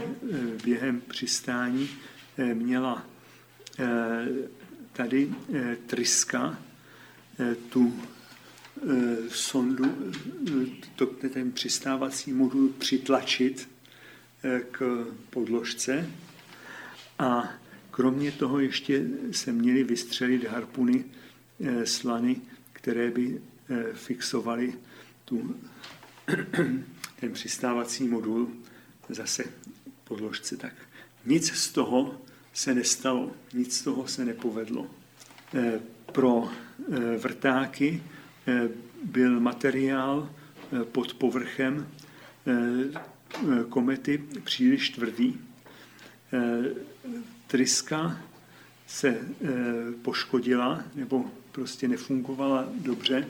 [0.63, 1.89] během přistání
[2.53, 3.05] měla
[4.93, 5.33] tady
[5.85, 6.59] tryska
[7.69, 7.99] tu
[9.29, 10.13] sondu,
[10.95, 13.69] to, ten přistávací modul přitlačit
[14.71, 16.09] k podložce.
[17.19, 17.53] A
[17.91, 21.20] kromě toho ještě se měly vystřelit harpuny eh,
[21.84, 22.41] slany,
[22.74, 24.74] které by eh, fixovaly
[25.26, 25.56] tu,
[27.19, 28.52] ten přistávací modul
[29.10, 29.43] zase
[30.04, 30.58] podložce.
[30.58, 30.74] Tak
[31.26, 32.21] nic z toho
[32.54, 34.88] se nestalo, nic z toho se nepovedlo.
[35.54, 35.80] Eh,
[36.12, 36.50] pro
[37.17, 38.04] vrtáky
[39.04, 40.30] byl materiál
[40.91, 41.88] pod povrchem
[43.36, 45.39] Eh, komety příliš tvrdý.
[46.34, 46.63] Eh,
[47.47, 48.21] tryska
[48.91, 49.51] se eh,
[50.01, 53.27] poškodila nebo prostě nefungovala dobře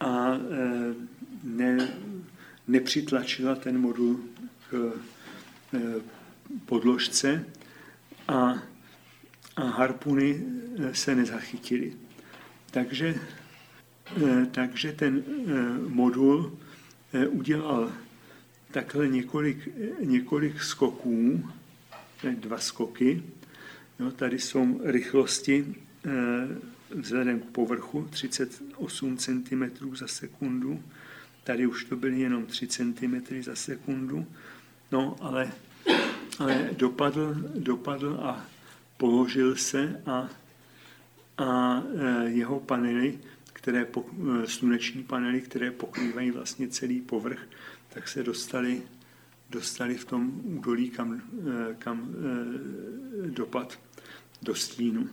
[0.00, 0.38] a
[1.42, 1.88] ne,
[2.68, 4.20] nepřitlačila ten modul
[4.70, 4.92] k
[6.66, 7.44] podložce
[8.28, 8.62] a,
[9.56, 10.42] a harpuny
[10.92, 11.92] se nezachytily.
[12.70, 13.14] Takže,
[14.50, 15.22] takže ten
[15.88, 16.58] modul
[17.28, 17.92] udělal
[18.70, 19.68] takhle několik,
[20.00, 21.48] několik skoků,
[22.34, 23.22] dva skoky.
[24.00, 25.74] Jo, tady jsou rychlosti
[26.06, 26.10] eh,
[26.90, 30.82] vzhledem k povrchu 38 cm za sekundu.
[31.44, 34.26] Tady už to byly jenom 3 cm za sekundu.
[34.92, 35.52] No, ale,
[36.38, 38.46] ale dopadl, dopadl a
[38.96, 40.28] položil se a,
[41.38, 43.18] a eh, jeho panely,
[43.52, 47.40] které, eh, sluneční panely, které pokrývají vlastně celý povrch,
[47.88, 48.82] tak se dostali,
[49.50, 51.22] dostali v tom údolí, kam,
[51.78, 52.14] kam
[53.26, 53.78] dopad
[54.42, 55.08] do stínu.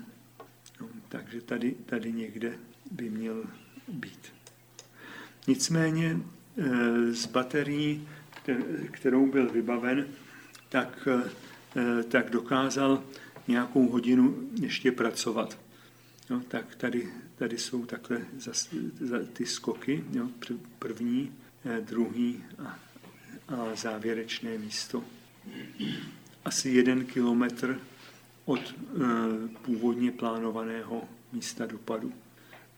[0.82, 2.58] No, takže tady, tady někde
[2.92, 3.44] by měl
[3.88, 4.34] být.
[5.48, 6.18] Nicméně
[6.58, 8.08] eh, z baterií,
[8.92, 10.08] kterou byl vybaven,
[10.70, 11.08] tak,
[12.10, 13.04] tak dokázal
[13.48, 15.60] nějakou hodinu ještě pracovat.
[16.30, 20.30] No, tak tady, tady jsou takhle zas, za, ty skoky, jo,
[20.80, 21.32] první,
[21.68, 22.80] Eh, druhý a,
[23.48, 25.04] a závěrečné místo.
[26.46, 27.80] Asi jeden kilometr
[28.48, 28.74] od e,
[29.62, 32.14] původně plánovaného místa dopadu.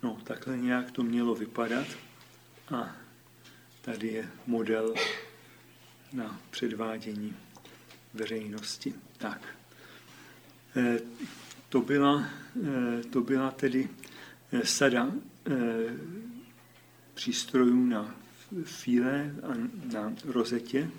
[0.04, 1.88] No, takhle nějak to mělo vypadat
[2.76, 2.96] a
[3.82, 4.94] tady je model
[6.14, 7.36] na předvádění
[8.14, 8.94] veřejnosti.
[9.18, 9.42] Tak.
[10.76, 11.00] E,
[11.70, 12.30] to, byla,
[13.00, 13.90] e, to byla tedy
[14.64, 15.12] sada
[17.14, 18.16] přístrojů na
[18.64, 19.54] fíle a
[19.94, 20.90] na rozetě.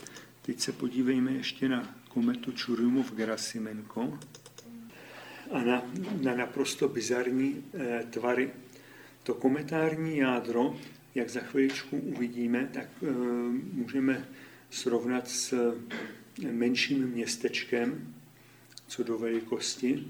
[0.42, 4.18] Teď se podívejme ještě na kometu Čurumov-Gerasimenko
[5.50, 5.82] a na,
[6.22, 8.50] na naprosto bizarní e, tvary.
[9.22, 10.76] To kometární jádro,
[11.14, 13.10] jak za chviličku uvidíme, tak e,
[13.72, 14.28] můžeme
[14.70, 18.14] srovnat s eh, menším městečkem,
[18.86, 20.04] co do velikosti,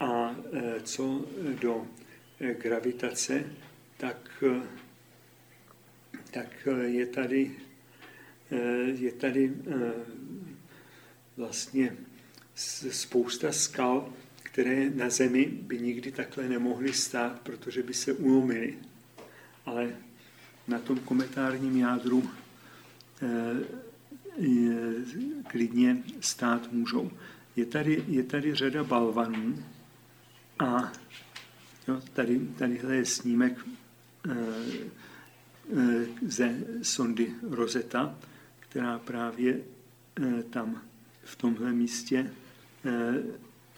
[0.00, 1.24] a e, co
[1.60, 1.86] do
[2.40, 3.44] e, gravitace,
[3.96, 4.88] tak e,
[6.30, 7.56] tak eh, je tady,
[8.50, 9.92] eh, je tady eh,
[11.36, 11.96] vlastně
[12.90, 14.12] spousta skal,
[14.52, 18.78] které na zemi by nikdy takhle nemohly stát, protože by se ulomily.
[19.66, 19.96] Ale
[20.68, 22.30] na tom kometárním jádru
[25.46, 27.10] klidně stát můžou.
[27.56, 29.64] Je tady, je tady řada balvanů
[30.58, 30.92] a
[31.88, 33.64] jo, tady, tadyhle je snímek
[35.76, 38.18] Eh, ze sondy Rosetta,
[38.60, 39.60] která právě
[40.20, 40.82] eh, tam
[41.24, 42.30] v tomhle místě
[42.84, 43.14] eh,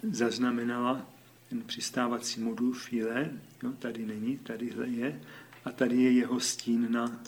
[0.03, 1.07] zaznamenala
[1.49, 3.31] ten přistávací modul File,
[3.63, 5.21] jo, tady není, tadyhle je,
[5.65, 7.23] a tady je jeho stín na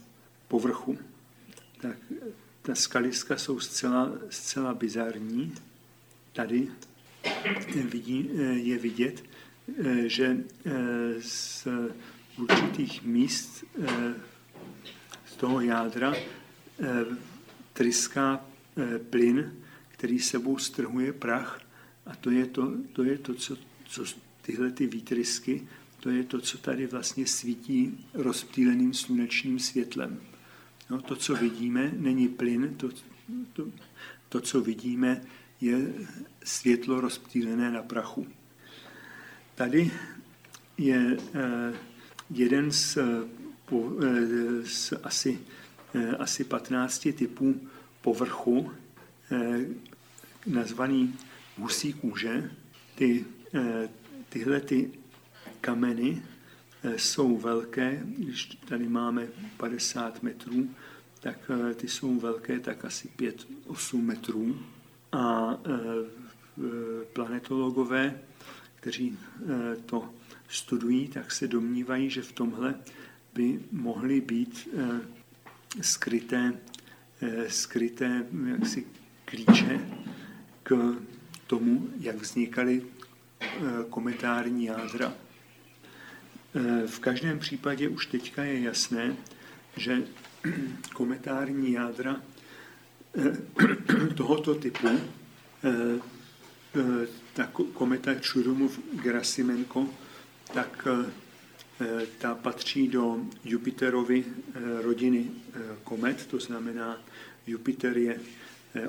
[0.48, 0.98] povrchu.
[1.80, 1.96] Tak
[2.62, 5.54] ta skaliska jsou zcela, zcela bizarní.
[6.32, 6.68] Tady
[7.90, 9.24] vidí, je vidět,
[10.06, 10.36] že
[11.20, 11.66] z
[12.38, 13.64] určitých míst
[15.26, 16.14] z toho jádra
[17.72, 18.46] tryská
[19.10, 19.54] plyn,
[19.88, 21.60] který sebou strhuje prach
[22.06, 24.04] a to je to, to, je to co, co
[24.42, 25.68] tyhle ty výtrysky,
[26.00, 30.20] to je to, co tady vlastně svítí rozptýleným slunečním světlem.
[30.90, 32.88] No, to, co vidíme, není plyn, to,
[33.52, 33.66] to,
[34.28, 35.22] to, co vidíme,
[35.60, 35.94] je
[36.44, 38.26] světlo rozptýlené na prachu.
[39.54, 39.90] Tady
[40.78, 41.74] je eh,
[42.30, 42.98] jeden z,
[43.64, 45.38] po, eh, z asi,
[45.94, 47.60] eh, asi 15 typů
[48.00, 48.72] povrchu,
[49.30, 49.66] eh,
[50.46, 51.14] nazvaný
[51.58, 52.50] husí kůže.
[52.94, 53.24] Ty,
[53.54, 53.88] eh,
[54.28, 54.90] tyhle ty
[55.60, 56.22] kameny
[56.82, 60.70] eh, jsou velké, když tady máme 50 metrů,
[61.20, 64.58] tak eh, ty jsou velké tak asi 5-8 metrů.
[65.12, 65.58] A
[67.12, 68.20] planetologové,
[68.74, 69.18] kteří
[69.86, 70.14] to
[70.48, 72.74] studují, tak se domnívají, že v tomhle
[73.34, 74.68] by mohly být
[75.80, 76.60] skryté,
[77.48, 78.86] skryté jaksi
[79.24, 79.80] klíče
[80.62, 80.96] k
[81.52, 82.82] tomu, jak vznikaly
[83.40, 83.48] eh,
[83.90, 85.12] kometární jádra.
[85.12, 89.16] Eh, v každém případě už teďka je jasné,
[89.76, 90.02] že
[90.94, 92.16] kometární jádra
[93.18, 94.88] eh, tohoto typu,
[97.32, 99.86] ta kometa Čurumov-Gerasimenko,
[100.54, 100.88] tak
[102.18, 104.24] ta patří do Jupiterovy
[104.82, 105.30] rodiny
[105.84, 106.98] komet, to znamená,
[107.46, 108.20] Jupiter je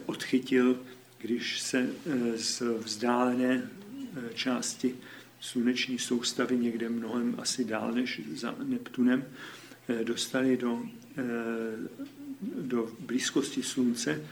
[0.06, 0.80] odchytil
[1.24, 4.96] když se eh, z vzdálené eh, části
[5.40, 9.26] sluneční soustavy někde mnohem asi dál než za Neptunem
[9.90, 10.84] eh, dostali do,
[12.62, 14.26] do blízkosti Slunce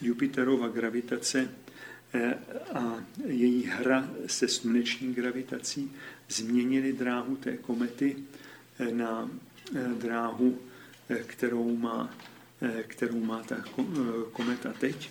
[0.00, 1.50] Jupiterova gravitace
[2.74, 5.92] a její hra se sluneční gravitací
[6.28, 8.16] změnili dráhu té komety
[8.92, 9.30] na
[9.98, 10.58] dráhu,
[11.26, 12.14] kterou má
[12.86, 13.82] kterou má ta eh,
[14.32, 15.10] kometa teď.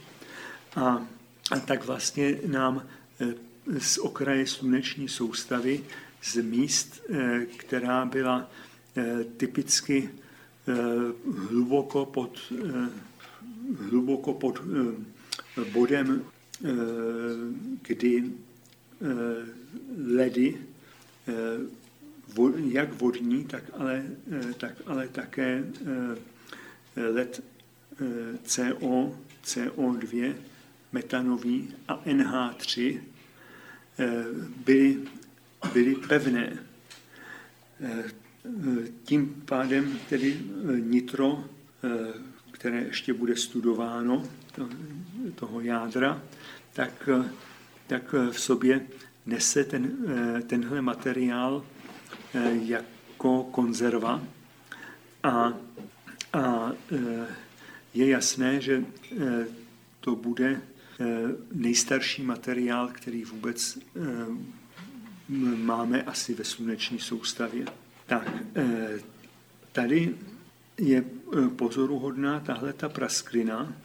[0.75, 1.07] A,
[1.51, 2.87] a tak vlastně nám
[3.21, 3.33] eh,
[3.79, 5.83] z okraje sluneční soustavy,
[6.23, 7.01] z míst,
[7.57, 8.51] která byla
[9.37, 10.09] typicky
[11.49, 12.53] hluboko pod,
[13.89, 14.61] hluboko pod
[15.73, 16.25] bodem,
[17.81, 18.31] kdy
[20.05, 20.57] ledy,
[22.71, 24.05] jak vodní, tak ale,
[24.57, 25.63] tak ale také
[26.95, 27.43] led
[28.01, 30.35] eh, CO, CO2,
[30.91, 32.99] metanový a NH3
[33.99, 34.23] eh,
[34.65, 34.97] byly,
[35.73, 36.57] byly pevné.
[37.81, 38.03] Eh,
[39.03, 40.39] tím pádem tedy
[40.79, 41.43] nitro,
[42.51, 44.23] které ještě bude studováno,
[45.35, 46.21] toho jádra,
[46.73, 47.09] tak,
[47.87, 48.81] tak v sobě
[49.25, 49.91] nese ten,
[50.47, 51.65] tenhle materiál
[52.53, 54.21] jako konzerva
[55.23, 55.53] a
[56.33, 57.27] a e,
[57.93, 59.45] je jasné, že e,
[59.99, 60.61] to bude e,
[61.51, 63.79] nejstarší materiál, který vůbec
[65.57, 67.65] máme asi ve sluneční soustavě.
[68.05, 68.29] Tak,
[69.71, 70.15] tady
[70.77, 71.03] je
[71.55, 73.75] pozoruhodná tahle ta prasklina.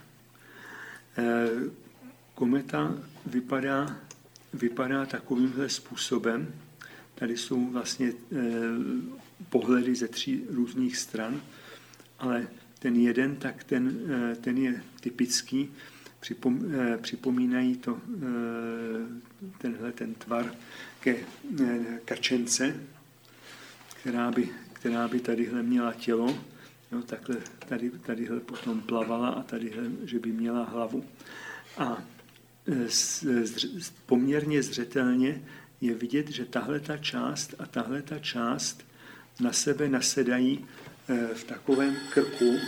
[2.35, 2.95] Kometa
[3.27, 3.97] vypadá,
[4.53, 6.55] vypadá takovýmhle způsobem.
[7.15, 8.13] Tady jsou vlastně
[9.49, 11.41] pohledy ze tří různých stran
[12.19, 12.47] ale
[12.79, 13.99] ten jeden, tak ten,
[14.33, 15.71] eh, ten je typický,
[16.21, 20.55] připom, eh, připomínají to, eh, tenhle ten tvar
[21.01, 21.17] ke
[22.05, 22.75] kačence,
[24.01, 26.39] která by, která by tadyhle měla tělo,
[26.93, 27.37] jo, takhle
[27.69, 31.05] tady, tadyhle potom plavala a tadyhle, že by měla hlavu.
[31.79, 32.03] A
[32.89, 35.43] z, z, poměrně zřetelně
[35.81, 38.85] je vidět, že tahle ta část a tahle ta část
[39.41, 40.67] na sebe nasedají
[41.35, 42.59] v takovém krku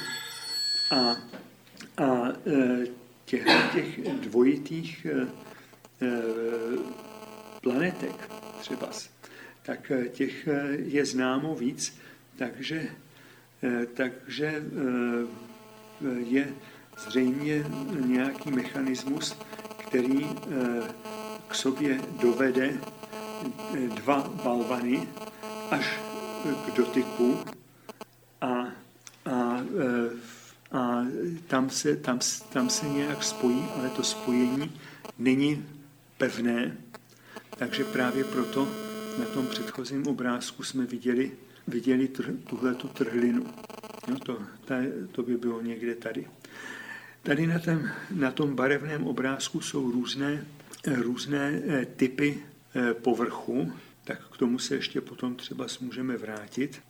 [0.91, 1.17] a,
[2.05, 2.87] a eh,
[3.25, 5.27] těch, těch dvojitých eh,
[7.61, 8.31] planetek
[8.61, 8.91] třeba,
[9.63, 11.99] tak těch je známo víc,
[12.37, 12.89] takže,
[13.95, 14.63] takže
[16.19, 16.55] je
[17.07, 17.65] zřejmě
[18.07, 19.37] nějaký mechanismus,
[19.89, 20.27] který
[21.49, 22.73] k sobě dovede
[23.95, 25.09] dva balvany
[25.71, 26.01] až
[26.67, 27.39] k dotyku
[28.41, 28.73] a,
[29.27, 30.11] a, e,
[30.73, 31.05] a
[31.61, 32.19] tam, se, tam,
[32.53, 34.73] tam se nějak spojí, ale to spojení
[35.19, 35.67] není
[36.19, 36.77] pevné,
[37.59, 38.69] takže právě proto
[39.19, 41.33] na tom předchozím obrázku jsme viděli,
[41.67, 43.47] viděli tr, tuhle tu trhlinu.
[44.09, 44.75] No to, ta,
[45.13, 46.27] to by bylo někde tady.
[47.23, 50.45] Tady na, tom, na tom barevném obrázku jsou různé,
[50.87, 52.43] různé e, typy
[52.93, 53.73] povrchu,
[54.05, 56.81] tak k tomu se ještě potom třeba můžeme vrátit.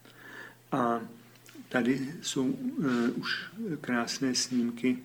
[0.72, 1.00] A
[1.70, 2.52] tady jsou
[3.16, 3.44] už
[3.80, 4.98] krásné snímky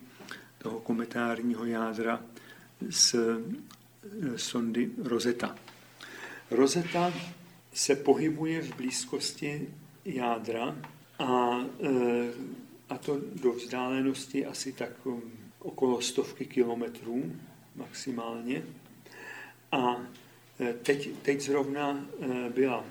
[0.58, 2.22] toho kometárního jádra
[2.90, 3.16] z
[4.36, 5.56] sondy Rosetta.
[6.50, 7.14] Rosetta
[7.72, 9.68] se pohybuje v blízkosti
[10.04, 10.76] jádra
[11.18, 11.60] a,
[12.88, 14.92] a to do vzdálenosti asi tak
[15.58, 17.36] okolo stovky kilometrů
[17.76, 18.62] maximálně.
[19.72, 19.96] A
[20.82, 22.06] teď, teď zrovna
[22.54, 22.84] byla,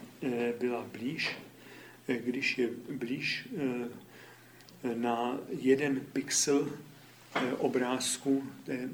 [0.60, 1.36] byla blíž,
[2.08, 3.48] když je blíž
[4.96, 6.72] na jeden pixel
[7.58, 8.90] obrázku té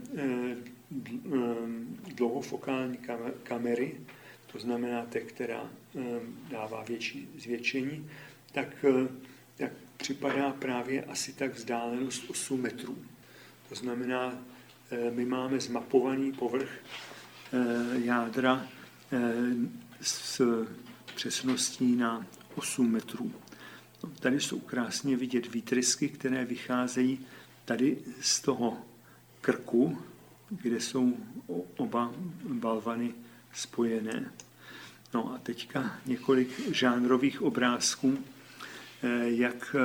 [2.16, 2.98] dlouhofokální
[3.44, 3.96] kamery,
[4.52, 5.70] to znamená té, která
[6.50, 8.10] dává větší zvětšení,
[8.52, 8.86] tak,
[9.58, 12.98] tak připadá právě asi tak vzdálenost 8 metrů.
[13.70, 14.44] To znamená,
[14.92, 18.68] eh, my máme zmapovaný povrch eh, jádra
[19.12, 19.20] eh,
[20.02, 20.42] s
[21.16, 22.26] přesností na
[22.56, 23.32] 8 metrů.
[24.04, 27.20] No, tady jsou krásně vidět výtrysky, které vycházejí
[27.66, 28.78] tady z toho
[29.42, 29.98] krku,
[30.50, 31.18] kde jsou
[31.78, 33.14] oba balvany
[33.54, 34.32] spojené.
[35.14, 38.18] No a teďka několik žánrových obrázků,
[39.24, 39.76] jak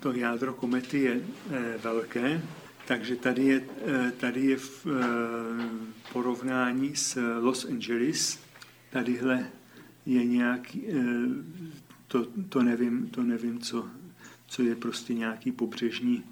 [0.00, 2.42] to jádro komety je eh, velké,
[2.86, 8.38] takže tady je, eh, tady je v eh, porovnání s Los Angeles.
[8.90, 9.46] Tadyhle
[10.06, 10.82] je nějaký,
[12.08, 13.88] to, to nevím, to nevím co,
[14.46, 16.24] co je prostě nějaký pobřežní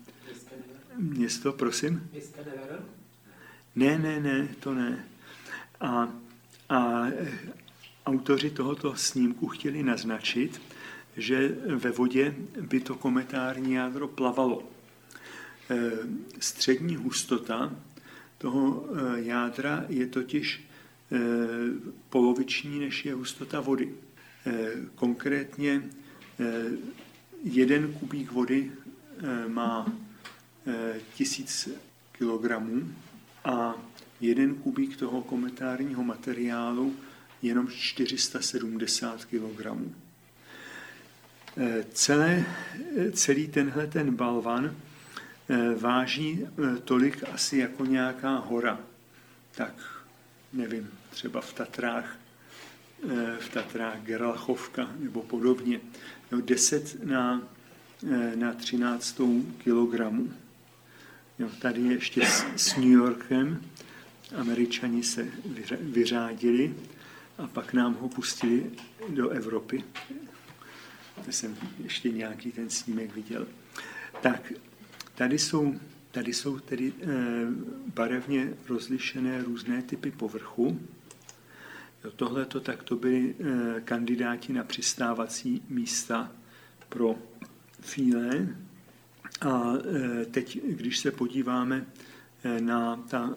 [0.96, 2.10] město, prosím?
[3.76, 5.04] Ne, ne, ne, to ne.
[5.80, 6.08] A,
[6.68, 7.06] a
[8.06, 10.60] autoři tohoto snímku chtěli naznačit,
[11.16, 14.62] že ve vodě by to kometární jádro plavalo.
[15.70, 15.90] E,
[16.38, 17.76] střední hustota
[18.38, 20.64] toho jádra je totiž
[22.10, 23.94] poloviční, než je hustota vody.
[24.94, 25.82] Konkrétně
[27.44, 28.70] jeden kubík vody
[29.48, 29.92] má
[31.14, 31.68] tisíc
[32.12, 32.94] kilogramů
[33.44, 33.74] a
[34.20, 36.96] jeden kubík toho kometárního materiálu
[37.42, 39.94] jenom 470 kilogramů.
[41.92, 42.44] Celé,
[43.12, 44.76] celý tenhle ten balvan
[45.48, 48.80] eh, váží eh, tolik asi jako nějaká hora.
[49.54, 49.74] Tak
[50.54, 52.18] nevím, třeba v Tatrách,
[53.04, 55.80] eh, v Tatrách Gerlachovka nebo podobně.
[56.32, 57.42] No, 10 na,
[58.34, 59.20] na 13
[59.58, 60.32] kilogramů.
[61.38, 63.62] Jo, tady ještě s, s New Yorkem
[64.36, 65.26] američani se
[65.80, 66.74] vyřádili
[67.38, 68.70] a pak nám ho pustili
[69.08, 69.84] do Evropy
[71.30, 73.46] jsem ještě nějaký ten snímek viděl.
[74.22, 74.52] Tak
[75.14, 75.80] tady jsou,
[76.14, 77.06] tady jsou tedy e,
[77.94, 80.80] barevně rozlišené různé typy povrchu.
[82.16, 86.32] Tohle to tak to byli e, kandidáti na přistávací místa
[86.88, 87.18] pro
[87.80, 88.56] fíle.
[89.40, 91.86] A e, teď, když se podíváme
[92.60, 93.34] na, ta,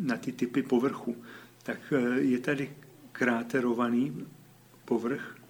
[0.00, 1.16] na ty typy povrchu,
[1.62, 2.70] tak je tady
[3.12, 4.26] kráterovaný
[4.84, 5.40] povrch,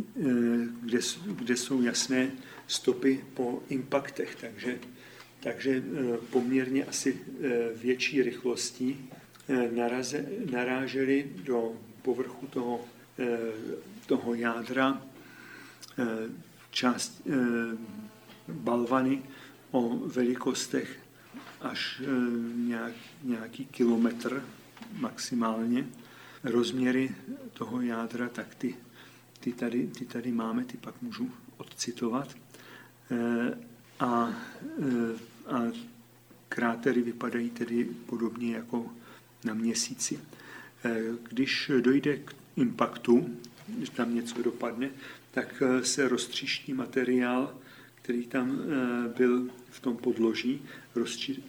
[0.00, 2.30] Eh, kde, kde jsou jasné
[2.66, 4.78] stopy po impaktech, takže,
[5.44, 9.10] takže eh, poměrně asi eh, větší rychlostí
[9.76, 11.72] naraze, naráželi do
[12.02, 12.80] povrchu toho,
[14.06, 15.02] toho jádra
[16.70, 17.22] část
[18.48, 19.22] balvany
[19.70, 20.98] o velikostech
[21.60, 22.02] až
[22.56, 22.92] nějak,
[23.22, 24.44] nějaký kilometr
[24.92, 25.86] maximálně.
[26.44, 27.14] Rozměry
[27.52, 28.74] toho jádra, tak ty
[29.44, 32.34] ty tady, ty tady máme, ty pak můžu odcitovat.
[33.10, 33.58] Eh,
[34.00, 34.28] a,
[34.82, 35.62] eh, a
[36.48, 38.92] krátery vypadají tedy podobně jako
[39.44, 40.20] na měsíci.
[40.84, 43.36] Eh, když dojde k impaktu,
[43.68, 44.90] když tam něco dopadne,
[45.30, 47.54] tak se roztříští materiál,
[47.94, 48.58] který tam
[49.16, 50.62] byl v tom podloží,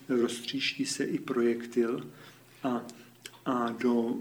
[0.10, 2.08] roztříští se i projektil
[2.64, 2.82] a,
[3.46, 4.16] a do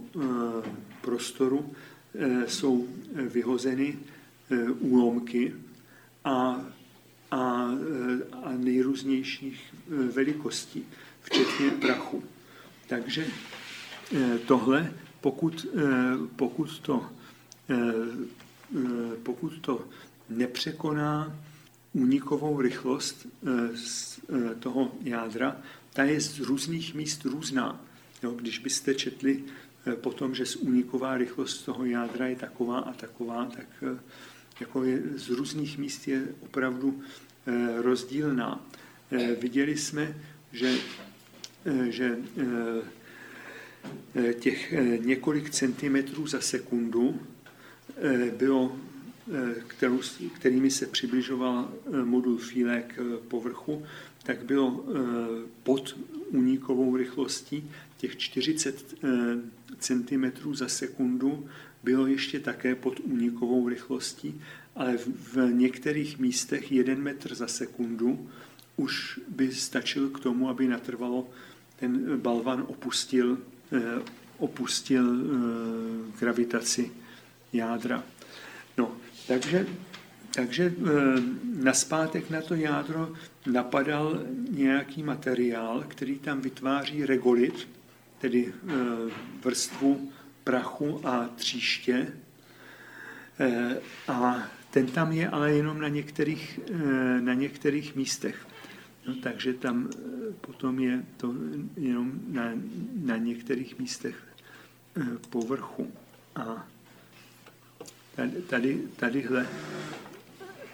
[1.01, 1.75] prostoru
[2.19, 3.99] Eh, jsou vyhozeny
[4.51, 5.55] eh, úlomky
[6.25, 6.67] a,
[7.35, 9.75] a, eh, a nejrůznějších
[10.13, 10.85] velikostí,
[11.23, 12.23] včetně prachu.
[12.87, 13.27] Takže
[14.47, 15.67] tohle, pokud,
[16.37, 17.11] pokud, to,
[19.23, 19.89] pokud to
[20.29, 21.37] nepřekoná
[21.93, 23.27] únikovou rychlost
[23.75, 24.21] z
[24.61, 25.57] toho jádra,
[25.93, 27.81] ta je z různých míst různá.
[28.23, 29.45] Jo, když byste četli
[29.87, 33.99] Eh, potom, že úniková rychlost toho jádra je taková a taková, tak eh,
[34.61, 37.07] jako je, z různých míst je opravdu eh,
[37.77, 38.67] rozdílná.
[39.41, 40.17] Viděli jsme,
[40.53, 40.75] že,
[41.89, 42.19] že
[44.39, 47.21] těch několik centimetrů za sekundu
[48.39, 48.77] bylo,
[49.67, 50.01] kterou,
[50.35, 51.73] kterými se přibližoval
[52.05, 53.87] modul Fíle k povrchu,
[54.23, 54.85] tak bylo
[55.63, 55.97] pod
[56.31, 58.95] unikovou rychlostí těch 40
[59.79, 61.49] cm za sekundu
[61.85, 64.41] bylo ještě také pod unikovou rychlostí,
[64.77, 68.31] ale v některých místech 1 metr za sekundu
[68.77, 71.29] už by stačil k tomu, aby natrvalo
[71.77, 73.39] ten balvan opustil,
[73.73, 74.03] eh,
[74.39, 76.91] opustil eh, gravitaci
[77.53, 78.03] jádra.
[78.79, 78.97] No,
[79.29, 79.67] takže,
[80.35, 80.91] takže eh,
[81.55, 83.13] naspátek na to jádro
[83.47, 84.21] napadal
[84.51, 87.69] nějaký materiál, který tam vytváří regolit,
[88.19, 88.53] tedy
[89.45, 90.13] vrstvu
[90.45, 92.13] prachu a tříště.
[94.09, 96.61] A ten tam je ale jenom na některých,
[97.21, 98.47] na některých místech.
[99.07, 101.35] No, takže tam eh, potom je to
[101.77, 102.53] jenom na,
[103.05, 104.17] na některých místech
[104.97, 105.93] eh, povrchu.
[106.37, 106.67] A
[108.17, 109.47] tady, tady, tadyhle,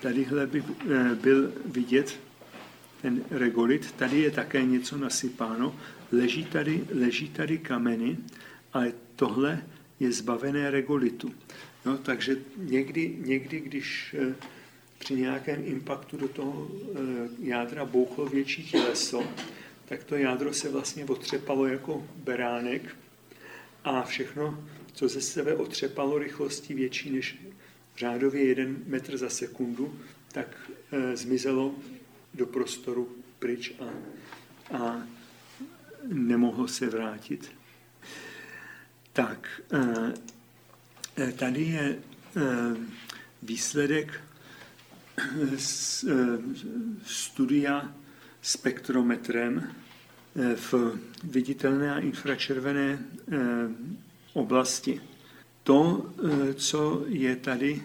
[0.03, 2.20] tadyhle by eh, byl vidět
[3.03, 3.92] ten regolit.
[3.92, 5.76] Tady je také něco nasypáno.
[6.12, 8.18] Leží tady, leží tady kameny,
[8.72, 9.62] ale tohle
[10.01, 11.34] je zbavené regolitu.
[11.85, 14.16] No, takže někdy, někdy, když
[15.01, 16.99] při nějakém impaktu do toho eh,
[17.39, 19.24] jádra bouchlo větší těleso,
[19.85, 22.97] tak to jádro se vlastně otřepalo jako beránek
[23.85, 27.39] a všechno, co ze sebe otřepalo rychlostí větší než
[27.97, 30.01] řádově jeden metr za sekundu,
[30.33, 31.74] tak e, zmizelo
[32.35, 33.91] do prostoru pryč a,
[34.76, 35.07] a
[36.07, 37.53] nemohlo se vrátit.
[39.12, 39.62] Tak,
[41.36, 41.98] tady je e,
[43.42, 44.20] výsledek
[45.20, 46.38] Eh,
[47.04, 47.92] studia
[48.42, 50.74] spektrometrem eh, v
[51.24, 53.38] viditelné a infračervené eh,
[54.32, 55.00] oblasti.
[55.62, 56.11] To,
[56.54, 57.82] co je tady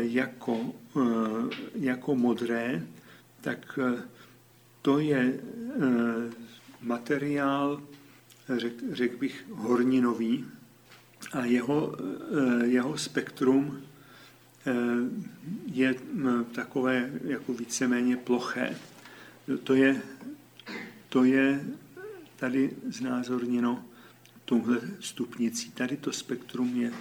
[0.00, 0.74] jako,
[1.74, 2.82] jako modré,
[3.40, 3.78] tak
[4.82, 5.40] to je
[6.80, 7.82] materiál,
[8.56, 10.44] řekl řek bych, horninový
[11.32, 11.96] a jeho,
[12.64, 13.82] jeho spektrum
[15.66, 15.94] je
[16.54, 18.76] takové jako víceméně ploché.
[19.64, 20.02] To je,
[21.08, 21.64] to je
[22.36, 23.84] tady znázorněno
[24.44, 25.70] touhle stupnicí.
[25.70, 26.92] Tady to spektrum je,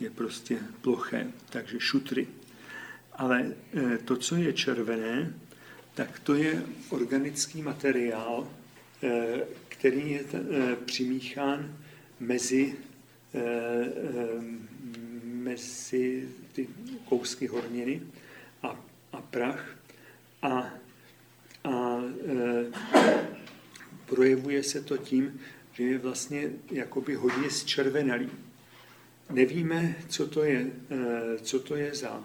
[0.00, 2.28] je prostě ploché, takže šutry.
[3.12, 5.34] Ale e, to, co je červené,
[5.94, 8.48] tak to je organický materiál,
[9.68, 10.24] který je
[10.84, 11.76] přimíchán
[12.20, 12.76] mezi,
[15.24, 16.68] mezi ty
[17.04, 18.02] kousky horniny
[18.62, 18.80] a,
[19.12, 19.76] a prach
[20.42, 20.48] a,
[21.64, 22.64] a e,
[24.06, 25.40] projevuje se to tím,
[25.72, 28.30] že je vlastně jakoby hodně zčervenalý.
[29.30, 30.70] Nevíme, co to je,
[31.42, 32.24] co to je za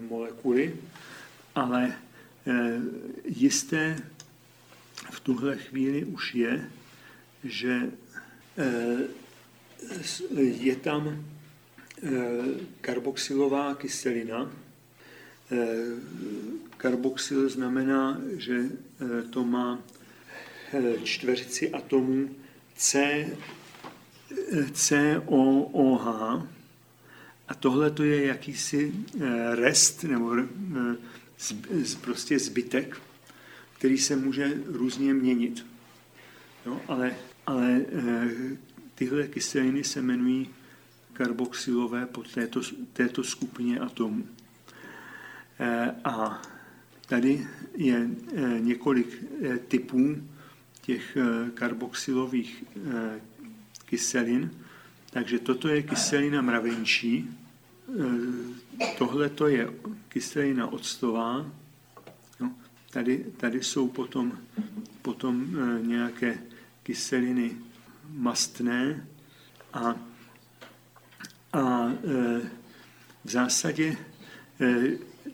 [0.00, 0.76] molekuly,
[1.54, 1.92] ale
[3.24, 4.02] jisté
[5.10, 6.70] v tuhle chvíli už je,
[7.44, 7.90] že
[10.60, 11.24] je tam
[12.80, 14.50] karboxylová kyselina.
[16.76, 19.78] Karboxyl znamená, že eh, to má
[20.72, 22.28] eh, čtveřici atomů
[22.76, 23.26] C,
[24.72, 26.06] COOH
[27.48, 30.36] a tohle to je jakýsi eh, rest nebo
[32.00, 33.00] prostě zbytek,
[33.78, 35.66] který se může různě měnit.
[36.66, 37.16] Jo, ale,
[37.46, 37.84] ale
[38.94, 40.50] tyhle kyseliny se jmenují
[41.12, 42.60] karboxylové po této,
[42.92, 44.26] této skupině atomů.
[45.58, 46.42] Eh, a
[47.06, 50.16] tady je eh, několik eh, typů
[50.82, 51.16] těch
[51.54, 52.64] karboxylových
[53.84, 54.50] kyselin.
[55.10, 57.30] Takže toto je kyselina mravenčí,
[58.98, 59.72] tohle to je
[60.08, 61.46] kyselina octová,
[62.40, 62.54] no,
[62.90, 64.38] tady, tady jsou potom,
[65.02, 66.38] potom nějaké
[66.82, 67.56] kyseliny
[68.14, 69.06] mastné
[69.72, 69.96] a
[71.54, 72.40] a e,
[73.24, 73.96] v zásadě
[74.60, 74.90] e,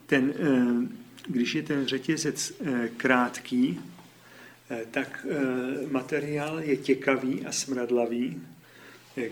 [0.06, 2.52] ten, e, když je ten řetězec
[2.96, 3.80] krátký,
[4.90, 5.26] tak
[5.90, 8.42] materiál je těkavý a smradlavý.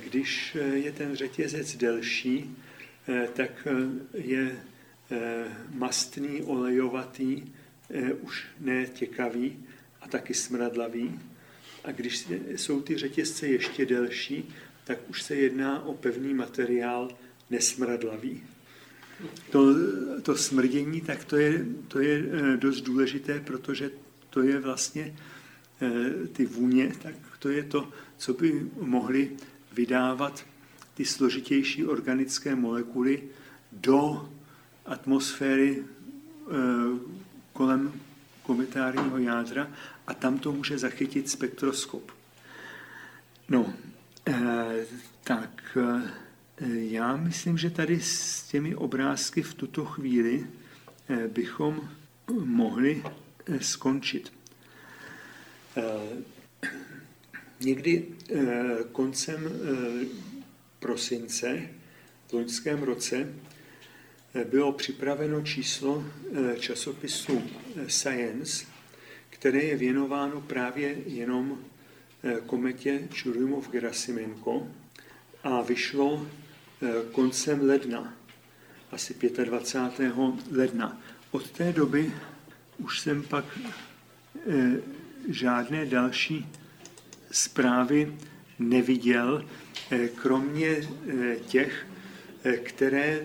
[0.05, 2.57] Když je ten řetězec delší,
[3.33, 3.69] tak
[4.15, 4.61] je
[5.75, 7.43] mastný, olejovatý,
[8.21, 9.65] už netěkavý
[10.01, 11.21] a taky smradlavý.
[11.85, 14.49] A když jsou ty řetězce ještě delší,
[14.85, 17.11] tak už se jedná o pevný materiál
[17.51, 18.43] nesmradlavý.
[19.51, 19.75] To,
[20.23, 23.91] to smrdění, tak to je, to je eh, dost důležité, protože
[24.31, 25.17] to je vlastně
[26.33, 29.31] ty vůně, tak to je to, co by mohly
[29.73, 30.47] vydávat
[30.95, 33.23] ty složitější organické molekuly
[33.73, 34.29] do
[34.87, 35.85] atmosféry
[37.53, 37.93] kolem
[38.43, 39.71] kometárního jádra
[40.09, 42.13] a tam to může zachytit spektroskop.
[43.49, 43.75] No,
[45.25, 45.79] tak
[46.71, 50.47] já myslím, že tady s těmi obrázky v tuto chvíli
[51.29, 51.91] bychom
[52.45, 53.03] mohli
[53.61, 54.33] skončit.
[57.61, 58.07] Někdy
[58.93, 59.51] koncem
[60.79, 61.61] prosince
[62.29, 63.35] v loňském roce
[64.51, 66.05] bylo připraveno číslo
[66.59, 67.43] časopisu
[67.89, 68.67] Science,
[69.39, 71.59] které je věnováno právě jenom
[72.47, 74.67] kometě Churyumov-Gerasimenko
[75.43, 76.27] a vyšlo
[77.13, 78.15] koncem ledna,
[78.93, 79.15] asi
[79.45, 80.13] 25.
[80.51, 81.01] ledna.
[81.31, 82.13] Od té doby
[82.79, 83.45] už jsem pak
[85.29, 86.47] žádné další
[87.31, 88.17] zprávy
[88.59, 89.49] neviděl,
[90.15, 90.89] kromě
[91.47, 91.87] těch,
[92.63, 93.21] které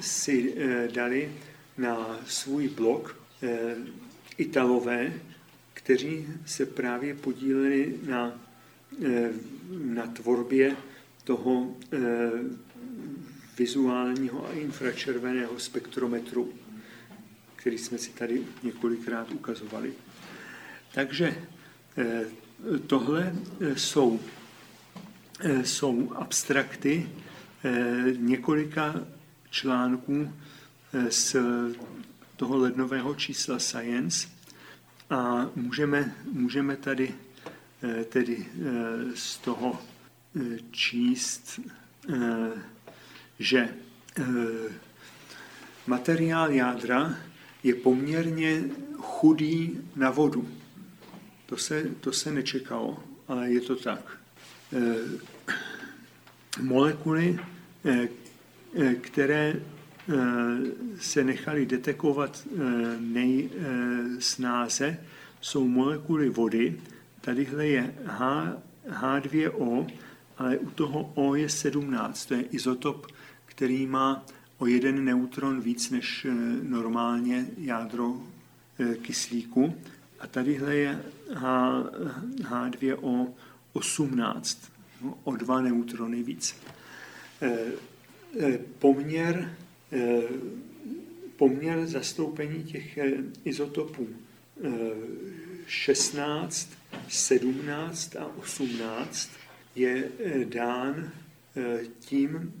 [0.00, 0.54] si
[0.92, 1.32] dali
[1.78, 3.16] na svůj blog
[4.38, 5.12] Italové,
[5.88, 8.32] kteří se právě podíleli na,
[9.84, 10.76] na tvorbě
[11.24, 11.76] toho
[13.58, 16.52] vizuálního a infračerveného spektrometru,
[17.56, 19.92] který jsme si tady několikrát ukazovali.
[20.94, 21.34] Takže
[22.86, 23.34] tohle
[23.76, 24.20] jsou,
[25.62, 27.08] jsou abstrakty
[28.16, 29.06] několika
[29.50, 30.32] článků
[31.08, 31.36] z
[32.36, 34.37] toho lednového čísla Science
[35.10, 37.14] a můžeme, můžeme tady
[38.08, 38.46] tedy
[39.14, 39.82] z toho
[40.70, 41.60] číst,
[43.38, 43.68] že
[45.86, 47.16] materiál jádra
[47.62, 48.62] je poměrně
[48.98, 50.48] chudý na vodu.
[51.46, 54.18] To se, to se nečekalo, ale je to tak.
[56.60, 57.38] Molekuly,
[59.00, 59.54] které
[61.00, 62.46] se nechaly detekovat
[63.00, 65.00] nejsnáze,
[65.40, 66.80] jsou molekuly vody.
[67.20, 68.56] Tadyhle je H,
[68.90, 69.86] H2O,
[70.38, 72.26] ale u toho O je 17.
[72.26, 73.06] To je izotop,
[73.46, 74.26] který má
[74.58, 76.26] o jeden neutron víc než
[76.62, 78.16] normálně jádro
[79.02, 79.74] kyslíku.
[80.20, 81.02] A tadyhle je
[81.34, 81.82] H,
[82.42, 83.28] H2O
[83.72, 86.56] 18, no, o dva neutrony víc.
[88.78, 89.56] Poměr
[91.36, 92.98] poměr zastoupení těch
[93.44, 94.08] izotopů
[95.66, 96.70] 16,
[97.08, 99.30] 17 a 18
[99.74, 100.08] je
[100.44, 101.12] dán
[102.00, 102.54] tím,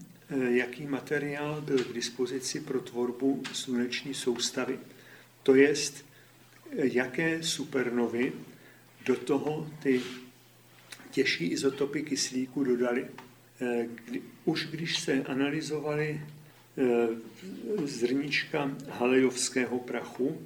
[0.48, 4.78] jaký materiál byl k dispozici pro tvorbu sluneční soustavy.
[5.42, 6.04] To jest,
[6.72, 8.32] jaké supernovy
[9.06, 10.00] do toho ty
[11.10, 13.06] těžší izotopy kyslíku dodali.
[14.44, 16.20] Už když se analyzovaly
[17.84, 20.42] zrnička halejovského prachu,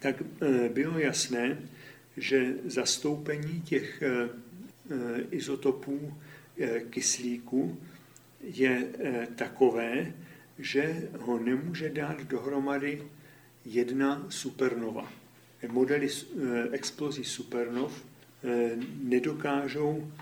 [0.00, 0.22] tak
[0.72, 1.58] bylo jasné,
[2.16, 4.02] že zastoupení těch
[5.30, 6.14] izotopů
[6.90, 7.78] kyslíku
[8.40, 8.88] je
[9.36, 10.12] takové,
[10.58, 13.02] že ho nemůže dát dohromady
[13.64, 15.12] jedna supernova.
[15.68, 16.08] Modely
[16.72, 18.04] explozí supernov
[19.02, 20.12] nedokážou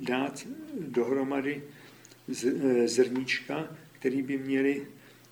[0.00, 0.46] dát
[0.88, 1.62] dohromady
[2.84, 4.86] zrnička, který by měli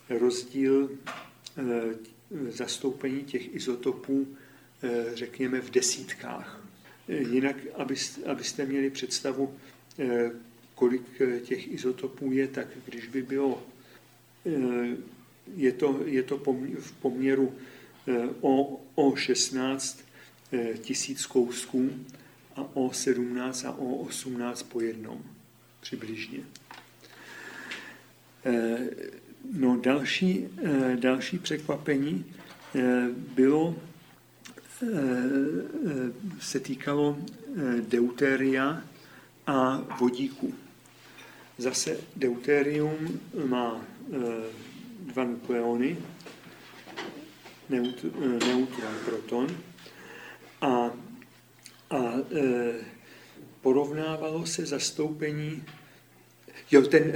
[0.08, 0.90] rozdíl
[2.48, 4.36] zastoupení těch izotopů,
[5.14, 6.64] řekněme, v desítkách.
[7.08, 7.56] Jinak,
[8.26, 9.54] abyste měli představu,
[10.74, 11.02] kolik
[11.44, 13.62] těch izotopů je, tak když by bylo,
[15.56, 16.38] je to, je to
[16.78, 17.54] v poměru
[18.40, 20.04] o, o 16
[20.80, 21.90] tisíc kousků
[22.56, 25.24] a o 17 a o 18 po jednom
[25.80, 26.40] přibližně.
[29.52, 30.48] No další,
[30.96, 32.24] další překvapení
[33.34, 33.76] bylo,
[36.40, 37.18] se týkalo
[37.88, 38.82] deutéria
[39.46, 40.54] a vodíku.
[41.58, 43.84] Zase deutérium má
[45.00, 45.98] dva nukleony,
[47.68, 48.68] neutron,
[49.04, 49.46] proton,
[50.60, 50.90] a,
[51.90, 52.14] a
[53.60, 55.64] porovnávalo se zastoupení
[56.72, 57.12] Jo, ten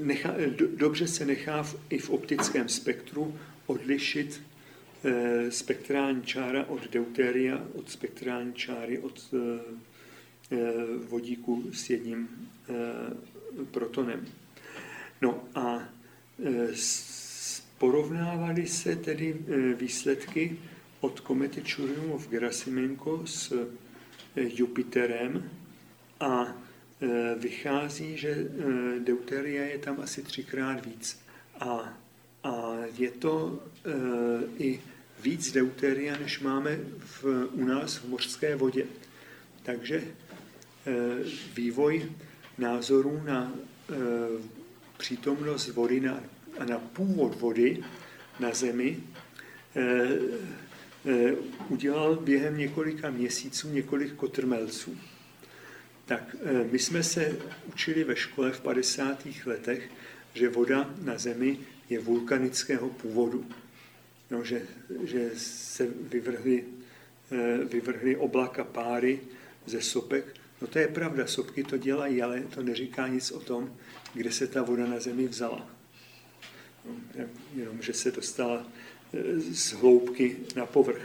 [0.00, 0.34] nechá,
[0.76, 4.42] dobře se nechá v, i v optickém spektru odlišit
[5.48, 9.34] spektrální čára od deutéria, od spektrální čáry od
[11.08, 12.28] vodíku s jedním
[13.70, 14.26] protonem.
[15.22, 15.88] No a
[17.78, 19.36] porovnávali se tedy
[19.78, 20.58] výsledky
[21.00, 23.68] od komety Churyumov-Gerasimenko s
[24.36, 25.50] Jupiterem
[26.20, 26.65] a
[27.38, 28.48] vychází, že
[28.98, 31.20] deuteria je tam asi třikrát víc.
[31.60, 31.98] A,
[32.44, 33.62] a je to
[34.58, 34.80] i
[35.22, 38.86] víc deuteria, než máme v, u nás v mořské vodě.
[39.62, 40.04] Takže
[41.54, 42.12] vývoj
[42.58, 43.52] názorů na
[44.96, 46.20] přítomnost vody na,
[46.58, 47.84] a na původ vody
[48.40, 49.00] na Zemi
[51.68, 54.96] udělal během několika měsíců několik kotrmelců.
[56.06, 56.36] Tak
[56.70, 57.36] my jsme se
[57.68, 59.26] učili ve škole v 50.
[59.46, 59.90] letech,
[60.34, 61.58] že voda na Zemi
[61.90, 63.46] je vulkanického původu.
[64.30, 64.62] No, že,
[65.04, 66.64] že se vyvrhly,
[67.64, 69.20] vyvrhly oblaka páry
[69.66, 70.24] ze sopek.
[70.60, 73.76] No to je pravda, sopky to dělají, ale to neříká nic o tom,
[74.14, 75.70] kde se ta voda na Zemi vzala.
[76.84, 76.94] No,
[77.54, 78.66] jenom, že se dostala
[79.38, 81.02] z hloubky na povrch.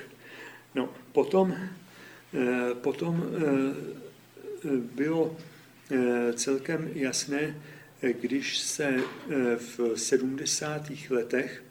[0.76, 1.54] No, potom,
[2.34, 4.02] eh, potom eh,
[4.96, 5.38] bylo
[5.92, 7.62] eh, celkem jasné,
[8.22, 8.98] když se
[9.58, 10.92] v 70.
[11.10, 11.64] letech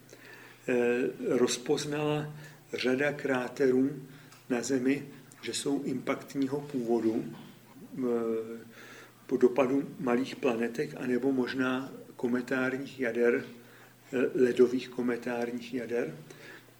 [1.28, 2.34] rozpoznala
[2.72, 4.02] řada kráterů
[4.50, 5.08] na Zemi,
[5.42, 7.24] že jsou impaktního původu
[9.26, 13.44] po dopadu malých planetek, anebo možná kometárních jader,
[14.34, 16.14] ledových kometárních jader,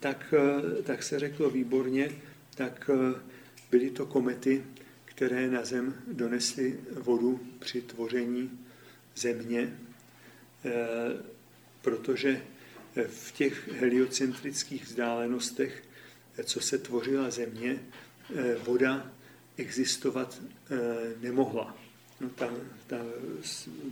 [0.01, 2.11] tak, eh, tak se řeklo výborně,
[2.55, 3.21] tak eh,
[3.71, 4.65] byly to komety,
[5.21, 8.51] které na Zem donesly vodu při tvoření
[9.17, 9.79] země,
[10.65, 10.71] eh,
[11.83, 12.43] protože
[13.07, 15.85] v těch heliocentrických vzdálenostech,
[16.45, 17.79] co se tvořila země,
[18.65, 19.13] voda
[19.57, 20.43] existovat
[21.21, 21.77] nemohla.
[22.21, 22.55] No, ta,
[22.87, 22.97] ta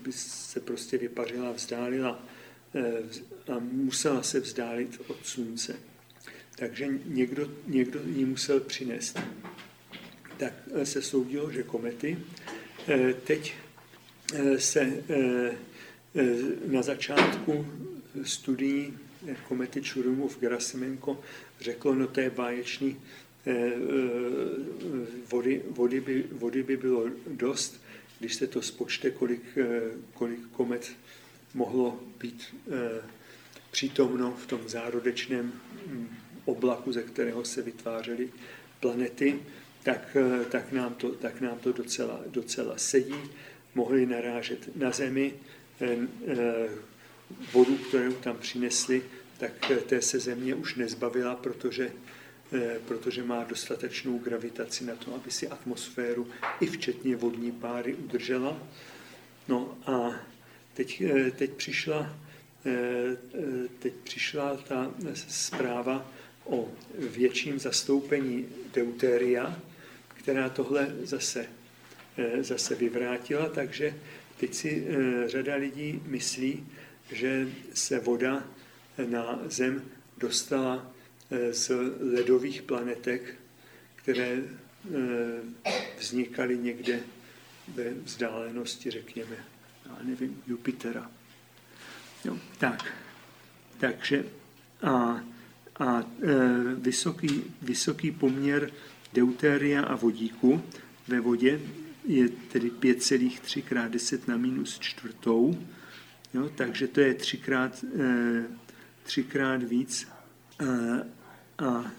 [0.03, 2.25] by se prostě vypařila, vzdálila
[3.53, 5.77] a musela se vzdálit od slunce
[6.59, 9.19] takže někdo, někdo ji musel přinést.
[10.39, 12.19] Tak eh, se soudilo, že komety.
[12.89, 13.55] Eh, teď
[14.35, 15.03] eh, se
[16.67, 17.67] na začátku
[18.23, 18.99] studií
[19.49, 21.21] komety Čurumov Gerasimenko
[21.61, 22.97] řeklo, no to je báječný,
[25.31, 27.83] vody, vody, by, vody by bylo dost,
[28.19, 29.43] když se to spočte, kolik,
[30.15, 30.93] kolik komet
[31.55, 32.55] mohlo být
[33.71, 35.53] přítomno v tom zárodečném
[35.87, 36.09] hm,
[36.45, 38.31] oblaku, ze kterého se vytvářely
[38.81, 39.39] planety,
[39.89, 43.31] tak, eh, tak, nám to, tak nám to docela, docela sedí.
[43.75, 45.35] Mohli narážet na Zemi,
[45.81, 46.69] eh, eh,
[47.53, 49.03] vodu, kterou tam přinesli,
[49.39, 51.93] tak té se Země už nezbavila, protože,
[52.89, 56.29] protože má dostatečnou gravitaci na to, aby si atmosféru
[56.61, 58.63] i včetně vodní páry udržela.
[59.49, 60.21] No a
[60.75, 61.03] teď,
[61.37, 62.17] teď, přišla,
[63.79, 64.91] teď přišla ta
[65.29, 66.13] zpráva
[66.45, 66.69] o
[66.99, 69.61] větším zastoupení deutéria,
[70.29, 71.47] která tohle zase,
[72.19, 73.95] eh, zase vyvrátila, takže
[74.37, 76.67] teď si eh, řada lidí myslí,
[77.13, 78.45] že se voda
[79.07, 79.83] na Zem
[80.19, 80.93] dostala
[81.31, 81.71] eh, z
[82.01, 83.35] ledových planetek,
[83.97, 84.43] které
[85.99, 87.01] vznikaly někde
[87.69, 89.37] ve vzdálenosti, řekněme,
[89.87, 91.11] já nevím, Jupitera.
[92.25, 92.95] Jo, tak,
[93.81, 94.25] takže
[94.83, 95.21] a
[95.81, 96.05] a e,
[96.75, 98.71] vysoký, vysoký poměr
[99.19, 100.63] deutéria a vodíku
[101.09, 101.61] ve vodě
[102.05, 105.59] je tedy 5,3 krát 10 na minus čtvrtou,
[106.35, 108.45] jo, takže to je třikrát, e,
[109.03, 110.09] třikrát víc.
[110.59, 110.65] A,
[111.59, 111.93] a,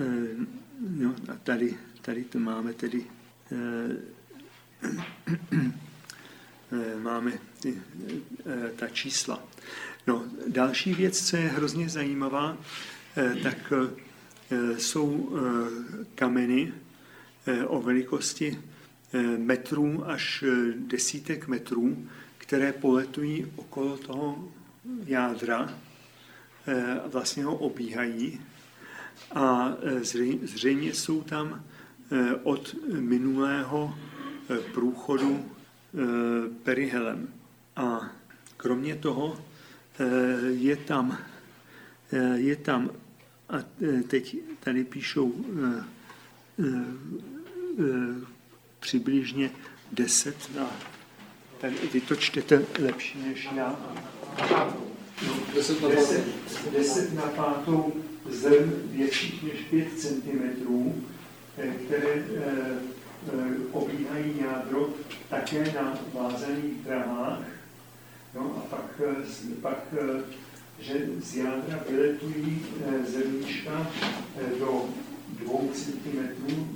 [0.00, 0.04] e,
[0.98, 3.04] jo, a tady, tady to máme tedy
[3.52, 3.56] e,
[6.72, 7.82] e, máme ty,
[8.46, 9.42] e, ta čísla.
[10.06, 12.58] No, další věc, co je hrozně zajímavá,
[13.16, 13.90] Eh, tak eh,
[14.78, 16.72] jsou eh, kameny
[17.66, 18.58] o velikosti
[19.36, 20.44] metrů až
[20.76, 22.06] desítek metrů,
[22.38, 24.48] které poletují okolo toho
[25.06, 25.74] jádra,
[27.06, 28.40] vlastně ho obíhají
[29.34, 29.76] a
[30.42, 31.64] zřejmě jsou tam
[32.42, 33.94] od minulého
[34.74, 35.44] průchodu
[36.62, 37.28] perihelem.
[37.76, 38.10] A
[38.56, 39.44] kromě toho
[40.50, 41.18] je tam
[42.12, 42.90] Eh, je tam,
[43.50, 45.34] a eh, teď tady píšou
[45.68, 45.84] eh,
[48.80, 49.50] přibližně
[49.92, 50.70] 10 na,
[51.60, 53.76] tady vy to čtete lepší než já.
[55.26, 56.24] No, 10 na 10,
[56.72, 57.92] 10 na pátou
[58.30, 60.42] zrn větších než 5 cm,
[61.86, 62.24] které
[63.72, 64.88] obíhají jádro
[65.28, 67.42] také na vázaných dramách.
[68.34, 69.00] No a pak,
[69.62, 69.94] pak
[70.80, 72.62] že z jádra vyletují
[73.06, 73.86] zrníčka
[74.58, 74.84] do
[75.28, 76.68] dvou centimetrů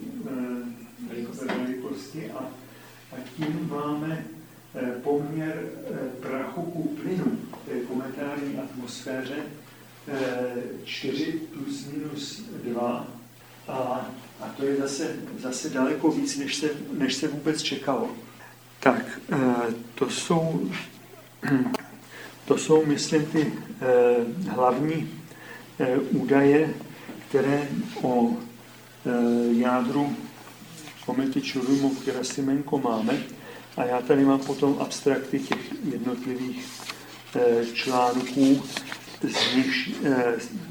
[1.46, 2.38] velikosti a,
[3.12, 4.24] a tím máme
[5.02, 5.62] poměr
[6.20, 9.36] prachu ku plynu v té komentární atmosféře
[10.84, 13.07] 4 plus minus 2
[13.68, 18.11] a, a to je zase, zase daleko víc, než se, než se vůbec čekalo.
[18.80, 19.20] Tak,
[19.94, 20.70] to jsou,
[22.45, 23.53] to jsou, myslím, ty
[24.49, 25.11] hlavní
[26.11, 26.74] údaje,
[27.28, 27.68] které
[28.03, 28.30] o
[29.51, 30.16] jádru
[31.07, 33.18] komety Čurumov Gerasimenko máme.
[33.76, 36.66] A já tady mám potom abstrakty těch jednotlivých
[37.72, 38.62] článků,
[39.28, 40.05] z nich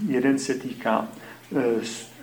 [0.08, 1.08] jeden se týká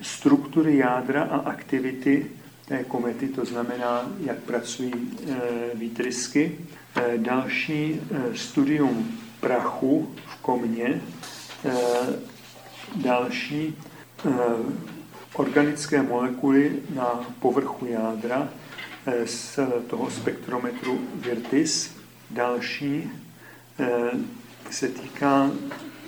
[0.02, 2.26] struktury jádra a aktivity
[2.68, 4.92] té komety, to znamená, jak pracují
[5.74, 6.58] výtrysky.
[7.16, 8.00] Další
[8.34, 11.00] studium prachu v komě.
[12.96, 13.78] Další
[15.34, 18.48] organické molekuly na povrchu jádra
[19.24, 21.96] z toho spektrometru Virtis.
[22.30, 23.10] Další
[24.70, 25.50] se týká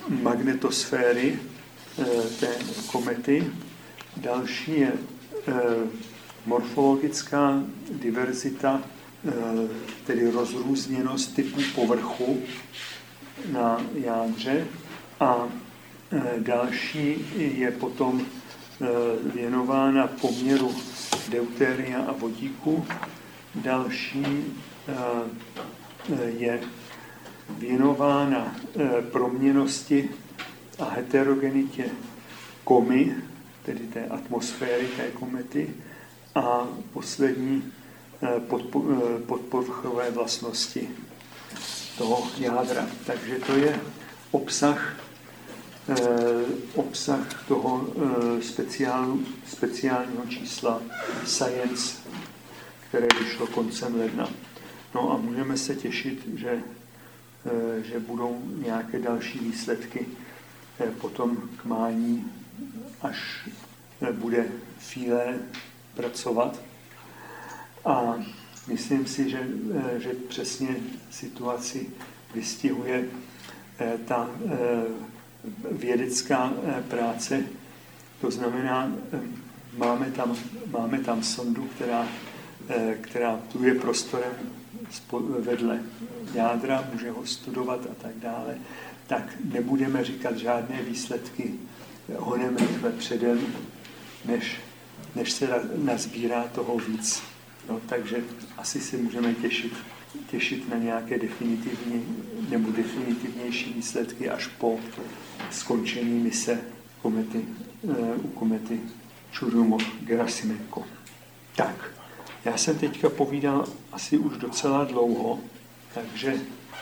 [0.08, 1.38] magnetosféry
[2.40, 2.48] té
[2.92, 3.52] komety.
[4.16, 4.92] Další je
[5.48, 5.52] eh,
[6.46, 8.82] morfologická diverzita,
[9.28, 9.32] eh,
[10.06, 12.42] tedy rozrůzněnost typů povrchu
[13.52, 14.66] na jádře.
[15.20, 15.48] A
[16.12, 18.26] eh, další je potom
[19.34, 20.74] věnována poměru
[21.28, 22.86] deutéria a vodíku.
[23.54, 24.44] Další
[26.38, 26.60] je
[27.50, 28.56] věnována
[29.10, 30.10] proměnosti
[30.78, 31.84] a heterogenitě
[32.64, 33.14] komy,
[33.62, 35.74] tedy té atmosféry té komety,
[36.34, 37.72] a poslední
[39.26, 40.88] podpovrchové vlastnosti
[41.98, 42.86] toho jádra.
[43.06, 43.80] Takže to je
[44.30, 44.96] obsah,
[45.88, 45.94] eh,
[46.74, 47.86] obsah toho
[48.40, 49.16] speciál,
[49.46, 50.82] speciálního čísla
[51.24, 51.96] Science,
[52.88, 54.28] které vyšlo koncem ledna.
[54.94, 56.60] No a můžeme se těšit, že,
[57.84, 60.06] že budou nějaké další výsledky
[61.00, 62.32] potom k mání
[63.02, 63.48] až
[64.12, 64.46] bude
[64.80, 65.38] chvíle
[65.94, 66.60] pracovat.
[67.84, 68.14] A
[68.72, 69.46] myslím si, že,
[69.98, 70.76] že přesně
[71.10, 71.86] situaci
[72.34, 73.04] vystihuje
[73.78, 74.52] eh, ta eh,
[75.70, 77.44] vědecká eh, práce.
[78.20, 78.92] To znamená,
[79.76, 80.36] máme tam,
[80.70, 82.08] máme tam sondu, která,
[83.00, 84.32] která pluje prostorem
[85.38, 85.82] vedle
[86.34, 88.58] jádra, může ho studovat a tak dále,
[89.06, 91.54] tak nebudeme říkat žádné výsledky
[92.18, 93.46] honem rychle předem,
[94.24, 94.56] než,
[95.14, 97.31] než se nazbírá toho víc.
[97.68, 98.16] No, takže
[98.56, 99.72] asi si můžeme těšit,
[100.30, 102.06] těšit na nějaké definitivní
[102.48, 104.80] nebo definitivnější výsledky až po
[105.50, 106.60] skončení mise
[107.02, 107.44] komety,
[107.82, 108.80] uh, u komety
[109.30, 110.84] Čurumov Gerasimenko.
[111.56, 111.90] Tak,
[112.44, 115.38] já jsem teďka povídal asi už docela dlouho,
[115.94, 116.34] takže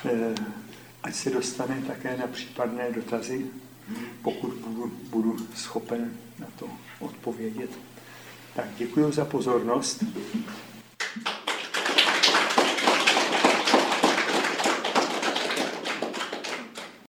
[0.04, 0.34] eh,
[1.02, 3.46] ať se dostane také na případné dotazy
[4.22, 6.68] pokud budu, budu schopen na to
[7.00, 7.70] odpovědět.
[8.56, 10.04] Tak děkuji za pozornost.
[11.12, 11.39] Thank you.